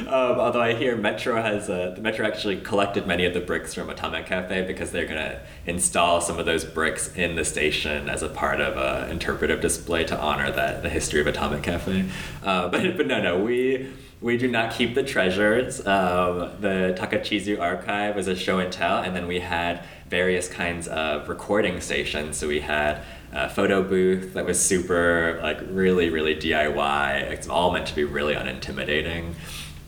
um, 0.07 0.39
although 0.39 0.61
I 0.61 0.73
hear 0.73 0.95
Metro 0.97 1.41
has 1.41 1.69
uh, 1.69 1.93
the 1.95 2.01
Metro 2.01 2.25
actually 2.25 2.59
collected 2.61 3.07
many 3.07 3.25
of 3.25 3.33
the 3.33 3.41
bricks 3.41 3.73
from 3.73 3.89
Atomic 3.89 4.25
Cafe 4.25 4.67
because 4.67 4.91
they're 4.91 5.07
gonna 5.07 5.41
install 5.65 6.21
some 6.21 6.37
of 6.37 6.45
those 6.45 6.65
bricks 6.65 7.15
in 7.15 7.35
the 7.35 7.45
station 7.45 8.09
as 8.09 8.21
a 8.23 8.29
part 8.29 8.59
of 8.59 8.77
an 8.77 9.09
interpretive 9.09 9.61
display 9.61 10.03
to 10.05 10.19
honor 10.19 10.51
that 10.51 10.83
the 10.83 10.89
history 10.89 11.21
of 11.21 11.27
Atomic 11.27 11.63
Cafe. 11.63 12.05
Uh, 12.43 12.67
but 12.67 12.97
but 12.97 13.07
no 13.07 13.21
no 13.21 13.39
we 13.39 13.89
we 14.21 14.37
do 14.37 14.47
not 14.47 14.71
keep 14.71 14.93
the 14.93 15.03
treasures. 15.03 15.79
Um, 15.79 16.51
the 16.59 16.95
Takachizu 16.97 17.59
archive 17.59 18.15
was 18.15 18.27
a 18.27 18.35
show 18.35 18.59
and 18.59 18.71
tell, 18.71 18.99
and 18.99 19.15
then 19.15 19.27
we 19.27 19.39
had 19.39 19.83
various 20.07 20.47
kinds 20.47 20.87
of 20.87 21.27
recording 21.27 21.81
stations. 21.81 22.37
So 22.37 22.47
we 22.47 22.59
had 22.59 23.01
a 23.33 23.49
photo 23.49 23.81
booth 23.81 24.33
that 24.35 24.45
was 24.45 24.63
super, 24.63 25.39
like, 25.41 25.59
really, 25.69 26.11
really 26.11 26.35
DIY. 26.35 27.31
It's 27.31 27.47
all 27.47 27.71
meant 27.71 27.87
to 27.87 27.95
be 27.95 28.03
really 28.03 28.35
unintimidating. 28.35 29.33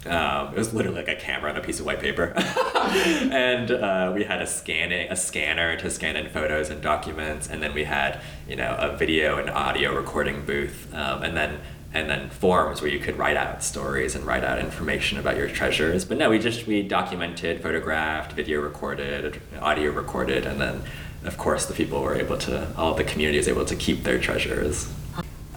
Um, 0.06 0.48
it 0.48 0.58
was 0.58 0.74
literally 0.74 0.98
like 0.98 1.08
a 1.08 1.16
camera 1.16 1.52
on 1.52 1.58
a 1.58 1.62
piece 1.62 1.80
of 1.80 1.86
white 1.86 2.02
paper, 2.02 2.34
and 2.36 3.72
uh, 3.72 4.12
we 4.14 4.26
had 4.26 4.42
a 4.42 4.48
scanning 4.48 5.10
a 5.10 5.16
scanner 5.16 5.78
to 5.78 5.90
scan 5.90 6.18
in 6.18 6.30
photos 6.30 6.70
and 6.70 6.82
documents, 6.82 7.48
and 7.48 7.64
then 7.64 7.74
we 7.74 7.86
had 7.86 8.20
you 8.46 8.58
know 8.58 8.76
a 8.78 8.98
video 8.98 9.38
and 9.38 9.50
audio 9.50 9.96
recording 9.96 10.44
booth, 10.46 10.94
um, 10.94 11.24
and 11.24 11.38
then 11.38 11.62
and 11.94 12.10
then 12.10 12.30
forms 12.30 12.82
where 12.82 12.90
you 12.90 13.00
could 13.00 13.18
write 13.18 13.38
out 13.38 13.64
stories 13.64 14.16
and 14.16 14.26
write 14.26 14.44
out 14.44 14.60
information 14.60 15.20
about 15.20 15.38
your 15.38 15.48
treasures. 15.48 16.06
But 16.06 16.18
no, 16.18 16.30
we 16.30 16.40
just 16.40 16.66
we 16.66 16.82
documented, 16.82 17.62
photographed, 17.62 18.34
video 18.34 18.62
recorded, 18.62 19.40
audio 19.62 19.92
recorded, 19.92 20.46
and 20.46 20.60
then 20.60 20.82
of 21.24 21.38
course 21.38 21.66
the 21.66 21.74
people 21.74 22.02
were 22.02 22.16
able 22.16 22.38
to 22.38 22.68
all 22.76 22.96
the 22.96 23.04
community 23.04 23.38
is 23.38 23.48
able 23.48 23.66
to 23.66 23.76
keep 23.76 24.04
their 24.04 24.20
treasures. 24.20 24.86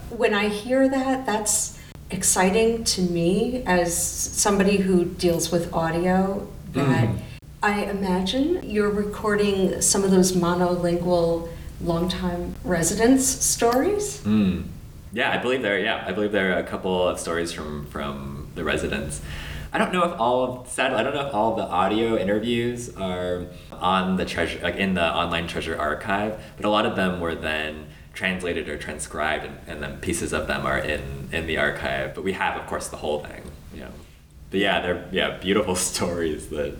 When 0.09 0.33
I 0.33 0.49
hear 0.49 0.87
that, 0.87 1.25
that's 1.25 1.77
exciting 2.09 2.83
to 2.83 3.01
me 3.01 3.63
as 3.65 3.95
somebody 3.95 4.77
who 4.77 5.05
deals 5.05 5.51
with 5.51 5.73
audio 5.73 6.47
that 6.71 7.09
mm. 7.09 7.19
I 7.61 7.85
imagine 7.85 8.69
you're 8.69 8.89
recording 8.89 9.81
some 9.81 10.03
of 10.03 10.11
those 10.11 10.31
monolingual 10.33 11.49
longtime 11.81 12.55
residents 12.63 13.25
stories. 13.25 14.21
Mm. 14.21 14.65
Yeah, 15.11 15.31
I 15.31 15.37
believe 15.37 15.61
there. 15.61 15.79
Yeah, 15.79 16.03
I 16.05 16.11
believe 16.11 16.31
there 16.31 16.55
are 16.55 16.59
a 16.59 16.63
couple 16.63 17.07
of 17.07 17.19
stories 17.19 17.51
from 17.51 17.85
from 17.87 18.49
the 18.55 18.63
residents. 18.63 19.21
I 19.71 19.77
don't 19.77 19.91
know 19.91 20.03
if 20.03 20.19
all 20.19 20.43
of 20.43 20.67
sadly 20.69 20.97
I 20.97 21.03
don't 21.03 21.13
know 21.13 21.27
if 21.27 21.33
all 21.33 21.51
of 21.51 21.57
the 21.57 21.63
audio 21.63 22.17
interviews 22.17 22.95
are 22.95 23.47
on 23.71 24.17
the 24.17 24.25
treasure 24.25 24.59
like 24.61 24.75
in 24.75 24.93
the 24.93 25.03
online 25.03 25.47
treasure 25.47 25.77
archive, 25.77 26.39
but 26.55 26.65
a 26.65 26.69
lot 26.69 26.85
of 26.85 26.95
them 26.95 27.19
were 27.19 27.35
then 27.35 27.87
translated 28.13 28.67
or 28.67 28.77
transcribed, 28.77 29.45
and, 29.45 29.57
and 29.67 29.83
then 29.83 29.99
pieces 29.99 30.33
of 30.33 30.47
them 30.47 30.65
are 30.65 30.79
in 30.79 31.29
in 31.31 31.47
the 31.47 31.57
archive. 31.57 32.15
But 32.15 32.23
we 32.23 32.33
have, 32.33 32.59
of 32.59 32.65
course, 32.67 32.87
the 32.87 32.97
whole 32.97 33.19
thing. 33.19 33.43
You 33.73 33.81
know, 33.81 33.91
but 34.49 34.59
yeah, 34.59 34.81
they're 34.81 35.07
yeah 35.11 35.37
beautiful 35.37 35.75
stories 35.93 36.49
that 36.49 36.75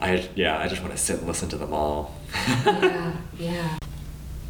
I 0.00 0.28
yeah 0.34 0.58
I 0.58 0.68
just 0.68 0.80
want 0.82 0.94
to 0.94 0.98
sit 0.98 1.18
and 1.18 1.26
listen 1.26 1.48
to 1.50 1.58
them 1.58 1.72
all. 1.74 2.16
yeah, 2.66 3.16
yeah. 3.38 3.78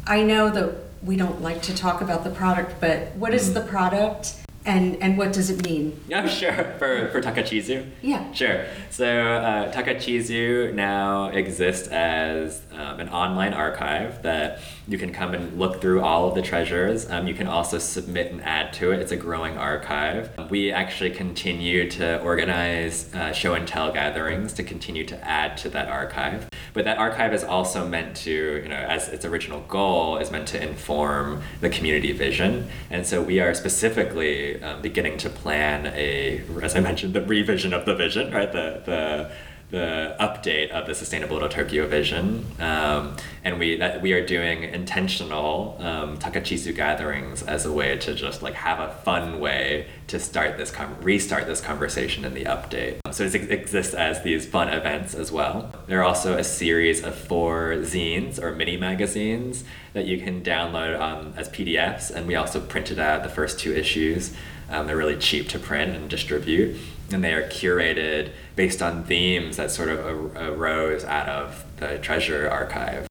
I 0.07 0.23
know 0.23 0.49
that 0.49 0.75
we 1.05 1.15
don't 1.15 1.41
like 1.41 1.61
to 1.63 1.75
talk 1.75 2.01
about 2.01 2.23
the 2.23 2.29
product, 2.29 2.79
but 2.79 3.15
what 3.15 3.33
is 3.33 3.49
mm. 3.49 3.55
the 3.55 3.61
product 3.61 4.42
and 4.65 4.95
and 5.01 5.17
what 5.17 5.33
does 5.33 5.49
it 5.49 5.63
mean? 5.63 5.99
Yeah, 6.07 6.27
sure. 6.39 6.75
For 6.79 7.09
for 7.09 7.21
Takachizu. 7.21 7.89
Yeah. 8.01 8.31
Sure. 8.31 8.65
So 8.89 9.05
uh, 9.05 9.71
Takachizu 9.73 10.73
now 10.73 11.27
exists 11.27 11.87
as 11.87 12.61
um, 12.71 12.99
an 12.99 13.09
online 13.09 13.53
archive 13.53 14.21
that 14.23 14.59
you 14.87 14.97
can 14.97 15.13
come 15.13 15.33
and 15.33 15.57
look 15.57 15.81
through 15.81 16.01
all 16.01 16.27
of 16.27 16.35
the 16.35 16.41
treasures. 16.41 17.09
Um, 17.09 17.27
you 17.27 17.33
can 17.33 17.47
also 17.47 17.77
submit 17.77 18.31
and 18.31 18.41
add 18.43 18.73
to 18.73 18.91
it. 18.91 18.99
It's 18.99 19.11
a 19.11 19.17
growing 19.17 19.57
archive. 19.57 20.29
We 20.49 20.71
actually 20.71 21.11
continue 21.11 21.89
to 21.91 22.21
organize 22.21 23.13
uh, 23.13 23.31
show 23.31 23.53
and 23.53 23.67
tell 23.67 23.91
gatherings 23.91 24.53
to 24.53 24.63
continue 24.63 25.05
to 25.05 25.27
add 25.27 25.57
to 25.57 25.69
that 25.69 25.87
archive. 25.87 26.49
But 26.73 26.85
that 26.85 26.97
archive 26.97 27.33
is 27.33 27.43
also 27.43 27.87
meant 27.87 28.15
to, 28.17 28.31
you 28.31 28.67
know, 28.67 28.75
as 28.75 29.07
its 29.07 29.25
original 29.25 29.61
goal, 29.61 30.17
is 30.17 30.31
meant 30.31 30.47
to 30.49 30.61
inform 30.61 31.43
the 31.61 31.69
community 31.69 32.11
vision. 32.11 32.67
And 32.89 33.05
so 33.05 33.21
we 33.21 33.39
are 33.39 33.53
specifically 33.53 34.52
um, 34.61 34.81
beginning 34.81 35.17
to 35.19 35.29
plan 35.29 35.87
a, 35.87 36.41
as 36.61 36.75
I 36.75 36.79
mentioned, 36.79 37.13
the 37.13 37.21
revision 37.25 37.73
of 37.73 37.85
the 37.85 37.95
vision, 37.95 38.31
right? 38.33 38.51
The 38.51 38.81
the 38.85 39.31
the 39.73 40.15
update 40.19 40.69
of 40.69 40.85
the 40.85 40.93
Sustainable 40.93 41.33
Little 41.33 41.49
Tokyo 41.49 41.87
vision, 41.87 42.45
um, 42.59 43.17
and 43.43 43.57
we 43.57 43.77
that 43.77 44.03
we 44.03 44.13
are 44.13 44.23
doing 44.23 44.65
intentional 44.65 45.75
um, 45.79 46.19
Takachizu 46.19 46.75
gatherings 46.75 47.41
as 47.41 47.65
a 47.65 47.71
way 47.71 47.97
to 47.97 48.13
just 48.13 48.43
like 48.43 48.53
have 48.53 48.79
a 48.79 48.93
fun 49.03 49.39
way 49.39 49.87
to 50.09 50.19
start 50.19 50.57
this 50.57 50.69
com- 50.69 50.95
restart 51.01 51.47
this 51.47 51.59
conversation 51.59 52.23
in 52.23 52.35
the 52.35 52.43
update. 52.43 52.99
So 53.11 53.23
it 53.23 53.33
exists 53.33 53.95
as 53.95 54.21
these 54.21 54.45
fun 54.45 54.69
events 54.69 55.15
as 55.15 55.31
well. 55.31 55.73
There 55.87 55.99
are 56.01 56.03
also 56.03 56.37
a 56.37 56.43
series 56.43 57.03
of 57.03 57.15
four 57.15 57.73
zines 57.77 58.39
or 58.39 58.53
mini 58.53 58.77
magazines 58.77 59.63
that 59.93 60.05
you 60.05 60.19
can 60.19 60.43
download 60.43 60.99
um, 60.99 61.33
as 61.35 61.49
PDFs, 61.49 62.11
and 62.11 62.27
we 62.27 62.35
also 62.35 62.61
printed 62.61 62.99
out 62.99 63.23
the 63.23 63.29
first 63.29 63.59
two 63.59 63.73
issues. 63.73 64.35
Um, 64.69 64.85
they're 64.85 64.97
really 64.97 65.17
cheap 65.17 65.49
to 65.49 65.59
print 65.59 65.95
and 65.95 66.09
distribute 66.09 66.77
and 67.11 67.23
they 67.23 67.33
are 67.33 67.47
curated 67.49 68.31
based 68.55 68.81
on 68.81 69.03
themes 69.03 69.57
that 69.57 69.71
sort 69.71 69.89
of 69.89 70.35
arose 70.35 71.03
out 71.03 71.29
of 71.29 71.65
the 71.77 71.97
treasure 71.99 72.49
archive. 72.49 73.07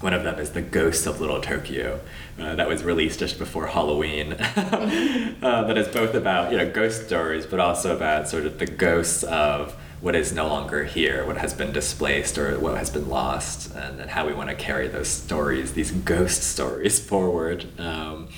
One 0.00 0.14
of 0.14 0.22
them 0.22 0.38
is 0.38 0.50
The 0.50 0.62
Ghost 0.62 1.06
of 1.06 1.20
Little 1.20 1.40
Tokyo, 1.40 2.00
uh, 2.38 2.54
that 2.54 2.68
was 2.68 2.84
released 2.84 3.18
just 3.18 3.36
before 3.36 3.66
Halloween. 3.66 4.32
uh, 4.34 5.64
that 5.66 5.76
is 5.76 5.88
both 5.88 6.14
about 6.14 6.52
you 6.52 6.58
know 6.58 6.70
ghost 6.70 7.06
stories, 7.06 7.46
but 7.46 7.58
also 7.58 7.96
about 7.96 8.28
sort 8.28 8.46
of 8.46 8.58
the 8.60 8.66
ghosts 8.66 9.24
of 9.24 9.74
what 10.00 10.14
is 10.14 10.32
no 10.32 10.46
longer 10.46 10.84
here, 10.84 11.26
what 11.26 11.38
has 11.38 11.52
been 11.52 11.72
displaced 11.72 12.38
or 12.38 12.56
what 12.60 12.78
has 12.78 12.90
been 12.90 13.08
lost, 13.08 13.74
and, 13.74 14.00
and 14.00 14.10
how 14.10 14.24
we 14.24 14.32
want 14.32 14.48
to 14.48 14.54
carry 14.54 14.86
those 14.86 15.08
stories, 15.08 15.72
these 15.72 15.90
ghost 15.90 16.44
stories, 16.44 17.00
forward. 17.00 17.66
Um, 17.80 18.28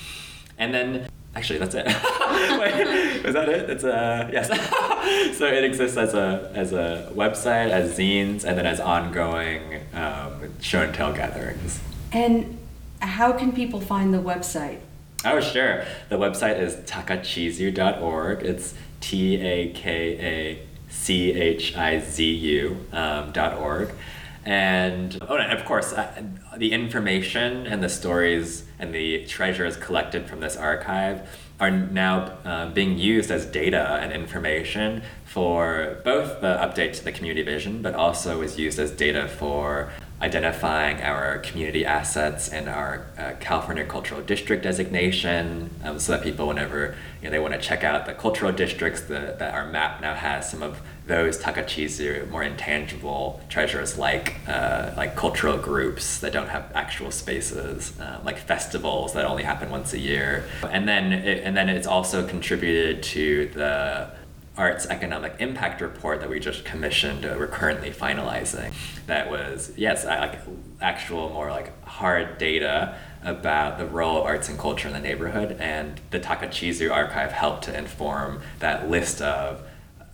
and 0.56 0.72
then 0.72 1.10
Actually, 1.34 1.60
that's 1.60 1.76
it. 1.76 1.86
Was 3.24 3.34
that 3.34 3.48
it? 3.48 3.68
It's 3.68 3.84
a 3.84 4.30
yes. 4.32 4.48
so 5.38 5.46
it 5.46 5.64
exists 5.64 5.96
as 5.96 6.14
a 6.14 6.50
as 6.54 6.72
a 6.72 7.12
website, 7.14 7.70
as 7.70 7.98
zines, 7.98 8.44
and 8.44 8.56
then 8.56 8.66
as 8.66 8.80
ongoing 8.80 9.80
um, 9.92 10.60
show 10.60 10.82
and 10.82 10.94
tell 10.94 11.12
gatherings. 11.12 11.80
And 12.12 12.58
how 13.00 13.32
can 13.32 13.52
people 13.52 13.80
find 13.80 14.14
the 14.14 14.18
website? 14.18 14.78
Oh, 15.24 15.40
sure. 15.40 15.84
The 16.08 16.16
website 16.16 16.58
is 16.58 16.76
takachizu.org. 16.76 18.42
It's 18.42 18.74
T 19.00 19.36
A 19.36 19.70
K 19.72 20.18
A 20.18 20.66
C 20.88 21.32
H 21.32 21.76
I 21.76 22.00
Z 22.00 22.24
U 22.24 22.86
um, 22.92 23.32
dot 23.32 23.58
org. 23.58 23.92
And 24.46 25.18
oh, 25.28 25.36
and 25.36 25.52
of 25.52 25.66
course, 25.66 25.92
uh, 25.92 26.22
the 26.56 26.72
information 26.72 27.66
and 27.66 27.82
the 27.82 27.90
stories 27.90 28.64
and 28.78 28.94
the 28.94 29.26
treasures 29.26 29.76
collected 29.76 30.26
from 30.26 30.40
this 30.40 30.56
archive 30.56 31.28
are 31.60 31.70
now 31.70 32.32
uh, 32.44 32.70
being 32.70 32.98
used 32.98 33.30
as 33.30 33.44
data 33.46 33.98
and 34.00 34.12
information 34.12 35.02
for 35.26 36.00
both 36.04 36.40
the 36.40 36.56
update 36.56 36.94
to 36.94 37.04
the 37.04 37.12
community 37.12 37.42
vision, 37.42 37.82
but 37.82 37.94
also 37.94 38.40
is 38.40 38.58
used 38.58 38.78
as 38.78 38.90
data 38.90 39.28
for 39.28 39.92
identifying 40.22 41.00
our 41.02 41.38
community 41.38 41.84
assets 41.84 42.48
and 42.48 42.68
our 42.68 43.06
uh, 43.16 43.32
California 43.40 43.84
Cultural 43.84 44.20
District 44.22 44.62
designation, 44.62 45.70
um, 45.84 45.98
so 45.98 46.12
that 46.12 46.22
people, 46.22 46.48
whenever 46.48 46.94
you 47.20 47.26
know, 47.26 47.30
they 47.30 47.38
want 47.38 47.54
to 47.54 47.60
check 47.60 47.84
out 47.84 48.06
the 48.06 48.12
cultural 48.12 48.52
districts, 48.52 49.02
the, 49.02 49.36
that 49.38 49.54
our 49.54 49.66
map 49.70 50.00
now 50.00 50.14
has 50.14 50.50
some 50.50 50.62
of 50.62 50.80
those 51.10 51.36
Takachizu 51.36 52.30
more 52.30 52.44
intangible 52.44 53.40
treasures 53.48 53.98
like 53.98 54.36
uh, 54.48 54.92
like 54.96 55.16
cultural 55.16 55.58
groups 55.58 56.20
that 56.20 56.32
don't 56.32 56.48
have 56.48 56.70
actual 56.74 57.10
spaces, 57.10 57.98
uh, 57.98 58.20
like 58.24 58.38
festivals 58.38 59.12
that 59.14 59.24
only 59.26 59.42
happen 59.42 59.70
once 59.70 59.92
a 59.92 59.98
year, 59.98 60.44
and 60.70 60.88
then 60.88 61.12
it, 61.12 61.42
and 61.44 61.56
then 61.56 61.68
it's 61.68 61.86
also 61.86 62.26
contributed 62.26 63.02
to 63.02 63.48
the 63.54 64.08
arts 64.56 64.86
economic 64.86 65.34
impact 65.38 65.80
report 65.80 66.20
that 66.20 66.28
we 66.28 66.38
just 66.38 66.64
commissioned 66.64 67.24
uh, 67.24 67.34
we're 67.36 67.46
currently 67.48 67.90
finalizing. 67.90 68.72
That 69.06 69.30
was 69.30 69.72
yes 69.76 70.04
like 70.04 70.38
actual 70.80 71.28
more 71.30 71.50
like 71.50 71.68
hard 71.84 72.38
data 72.38 72.96
about 73.24 73.78
the 73.78 73.86
role 73.86 74.18
of 74.18 74.24
arts 74.24 74.48
and 74.48 74.58
culture 74.58 74.86
in 74.86 74.94
the 74.94 75.00
neighborhood. 75.00 75.56
And 75.58 76.00
the 76.10 76.20
takachizu 76.20 76.92
archive 76.92 77.32
helped 77.32 77.64
to 77.64 77.76
inform 77.76 78.42
that 78.60 78.88
list 78.88 79.20
of 79.20 79.62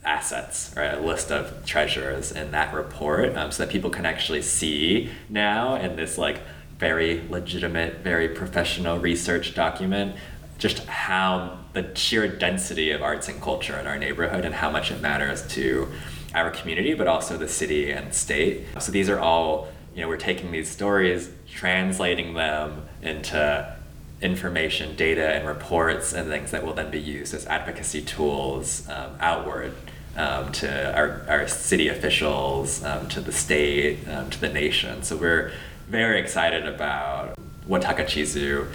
assets 0.07 0.73
right 0.77 0.95
a 0.95 1.01
list 1.01 1.31
of 1.31 1.65
treasures 1.67 2.33
in 2.33 2.53
that 2.53 2.73
report 2.73 3.37
um, 3.37 3.51
so 3.51 3.65
that 3.65 3.73
people 3.73 3.91
can 3.91 4.07
actually 4.07 4.43
see 4.43 5.11
now 5.29 5.75
in 5.75 5.97
this 5.97 6.17
like 6.17 6.41
very 6.79 7.27
legitimate 7.29 7.97
very 7.99 8.29
professional 8.29 8.99
research 8.99 9.55
document 9.55 10.15
just 10.59 10.87
how 10.87 11.59
the 11.73 11.95
sheer 11.95 12.27
density 12.27 12.91
of 12.91 13.03
arts 13.03 13.29
and 13.29 13.41
culture 13.43 13.79
in 13.79 13.87
our 13.87 13.99
neighborhood 13.99 14.45
and 14.45 14.55
how 14.55 14.71
much 14.71 14.91
it 14.91 15.01
matters 15.01 15.47
to 15.49 15.89
our 16.35 16.51
community, 16.51 16.95
but 16.95 17.07
also 17.07 17.37
the 17.37 17.49
city 17.49 17.91
and 17.91 18.15
state. 18.15 18.65
So 18.81 18.93
these 18.93 19.09
are 19.09 19.19
all, 19.19 19.69
you 19.95 20.03
know, 20.03 20.09
we're 20.09 20.17
taking 20.17 20.53
these 20.53 20.71
stories, 20.71 21.31
translating 21.51 22.35
them 22.35 22.87
into 23.03 23.77
information, 24.23 24.97
data, 24.97 25.35
and 25.35 25.47
reports 25.47 26.13
and 26.13 26.29
things 26.29 26.51
that 26.51 26.65
will 26.65 26.75
then 26.75 26.91
be 26.91 27.01
used 27.01 27.35
as 27.35 27.47
advocacy 27.47 28.03
tools 28.03 28.89
um, 28.89 29.13
outward 29.21 29.75
um, 30.17 30.51
to 30.53 30.97
our, 30.97 31.25
our 31.29 31.49
city 31.49 31.89
officials, 31.89 32.83
um, 32.85 33.09
to 33.09 33.21
the 33.21 33.33
state, 33.33 34.07
um, 34.09 34.31
to 34.31 34.41
the 34.41 34.49
nation. 34.49 35.03
So 35.03 35.17
we're 35.17 35.53
very 35.89 36.19
excited 36.19 36.67
about 36.67 37.39
what 37.67 37.83
Takachizu 37.83 38.69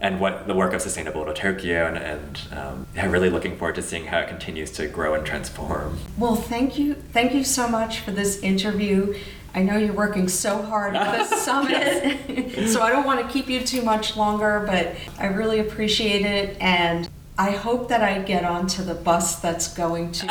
and 0.00 0.20
what 0.20 0.46
the 0.46 0.54
work 0.54 0.74
of 0.74 0.82
Sustainable 0.82 1.24
Tokyo, 1.32 1.86
and, 1.86 1.96
and 1.96 2.40
um, 2.52 2.86
yeah, 2.94 3.06
really 3.06 3.30
looking 3.30 3.56
forward 3.56 3.76
to 3.76 3.82
seeing 3.82 4.06
how 4.06 4.18
it 4.18 4.28
continues 4.28 4.70
to 4.72 4.86
grow 4.86 5.14
and 5.14 5.24
transform. 5.24 5.98
Well, 6.18 6.36
thank 6.36 6.78
you, 6.78 6.94
thank 6.94 7.32
you 7.32 7.44
so 7.44 7.68
much 7.68 8.00
for 8.00 8.10
this 8.10 8.42
interview. 8.42 9.14
I 9.54 9.62
know 9.62 9.78
you're 9.78 9.94
working 9.94 10.28
so 10.28 10.60
hard 10.62 10.96
at 10.96 11.30
the 11.30 11.36
summit, 11.36 12.68
so 12.68 12.82
I 12.82 12.90
don't 12.90 13.06
want 13.06 13.24
to 13.24 13.32
keep 13.32 13.48
you 13.48 13.60
too 13.60 13.82
much 13.82 14.16
longer, 14.16 14.64
but 14.66 14.94
I 15.18 15.28
really 15.28 15.60
appreciate 15.60 16.26
it 16.26 16.60
and 16.60 17.08
I 17.36 17.50
hope 17.50 17.88
that 17.88 18.00
I 18.00 18.20
get 18.20 18.44
onto 18.44 18.84
the 18.84 18.94
bus 18.94 19.40
that's 19.40 19.74
going 19.74 20.12
to 20.12 20.26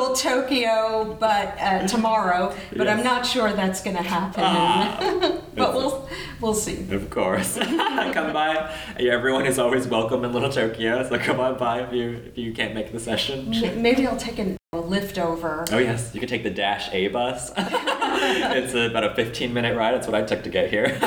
Little 0.00 0.16
Tokyo, 0.16 1.14
but 1.20 1.60
uh, 1.60 1.86
tomorrow. 1.86 2.54
But 2.70 2.86
yes. 2.86 2.98
I'm 2.98 3.04
not 3.04 3.26
sure 3.26 3.52
that's 3.52 3.82
going 3.82 3.96
to 3.96 4.02
happen. 4.02 4.42
Ah, 4.42 5.42
but 5.54 5.74
we'll 5.74 6.08
we'll 6.40 6.54
see. 6.54 6.90
Of 6.90 7.10
course, 7.10 7.58
come 7.58 8.32
by. 8.32 8.74
Everyone 8.98 9.44
is 9.44 9.58
always 9.58 9.86
welcome 9.86 10.24
in 10.24 10.32
Little 10.32 10.50
Tokyo, 10.50 11.06
so 11.06 11.18
come 11.18 11.38
on 11.38 11.58
by 11.58 11.82
if 11.82 11.92
you 11.92 12.22
if 12.24 12.38
you 12.38 12.54
can't 12.54 12.74
make 12.74 12.92
the 12.92 13.00
session. 13.00 13.50
Maybe 13.82 14.06
I'll 14.06 14.16
take 14.16 14.38
a 14.38 14.56
lift 14.74 15.18
over. 15.18 15.66
Oh 15.70 15.78
yes, 15.78 16.14
you 16.14 16.20
can 16.20 16.30
take 16.30 16.44
the 16.44 16.50
Dash 16.50 16.88
A 16.94 17.08
bus. 17.08 17.52
it's 17.56 18.72
about 18.72 19.04
a 19.04 19.14
15 19.14 19.52
minute 19.52 19.76
ride. 19.76 19.92
That's 19.92 20.06
what 20.06 20.16
I 20.16 20.22
took 20.22 20.42
to 20.44 20.50
get 20.50 20.70
here. 20.70 20.98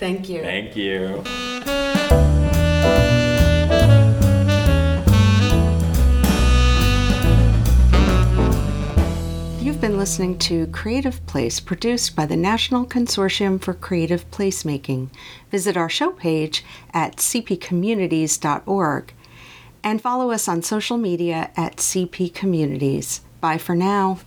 Thank 0.00 0.28
you. 0.28 0.42
Thank 0.42 0.74
you. 0.74 1.22
Been 9.82 9.98
listening 9.98 10.38
to 10.38 10.68
Creative 10.68 11.26
Place, 11.26 11.58
produced 11.58 12.14
by 12.14 12.24
the 12.24 12.36
National 12.36 12.86
Consortium 12.86 13.60
for 13.60 13.74
Creative 13.74 14.30
Placemaking. 14.30 15.08
Visit 15.50 15.76
our 15.76 15.88
show 15.88 16.12
page 16.12 16.64
at 16.94 17.16
cpcommunities.org 17.16 19.12
and 19.82 20.00
follow 20.00 20.30
us 20.30 20.46
on 20.46 20.62
social 20.62 20.96
media 20.96 21.50
at 21.56 21.78
CP 21.78 22.32
Communities. 22.32 23.22
Bye 23.40 23.58
for 23.58 23.74
now. 23.74 24.20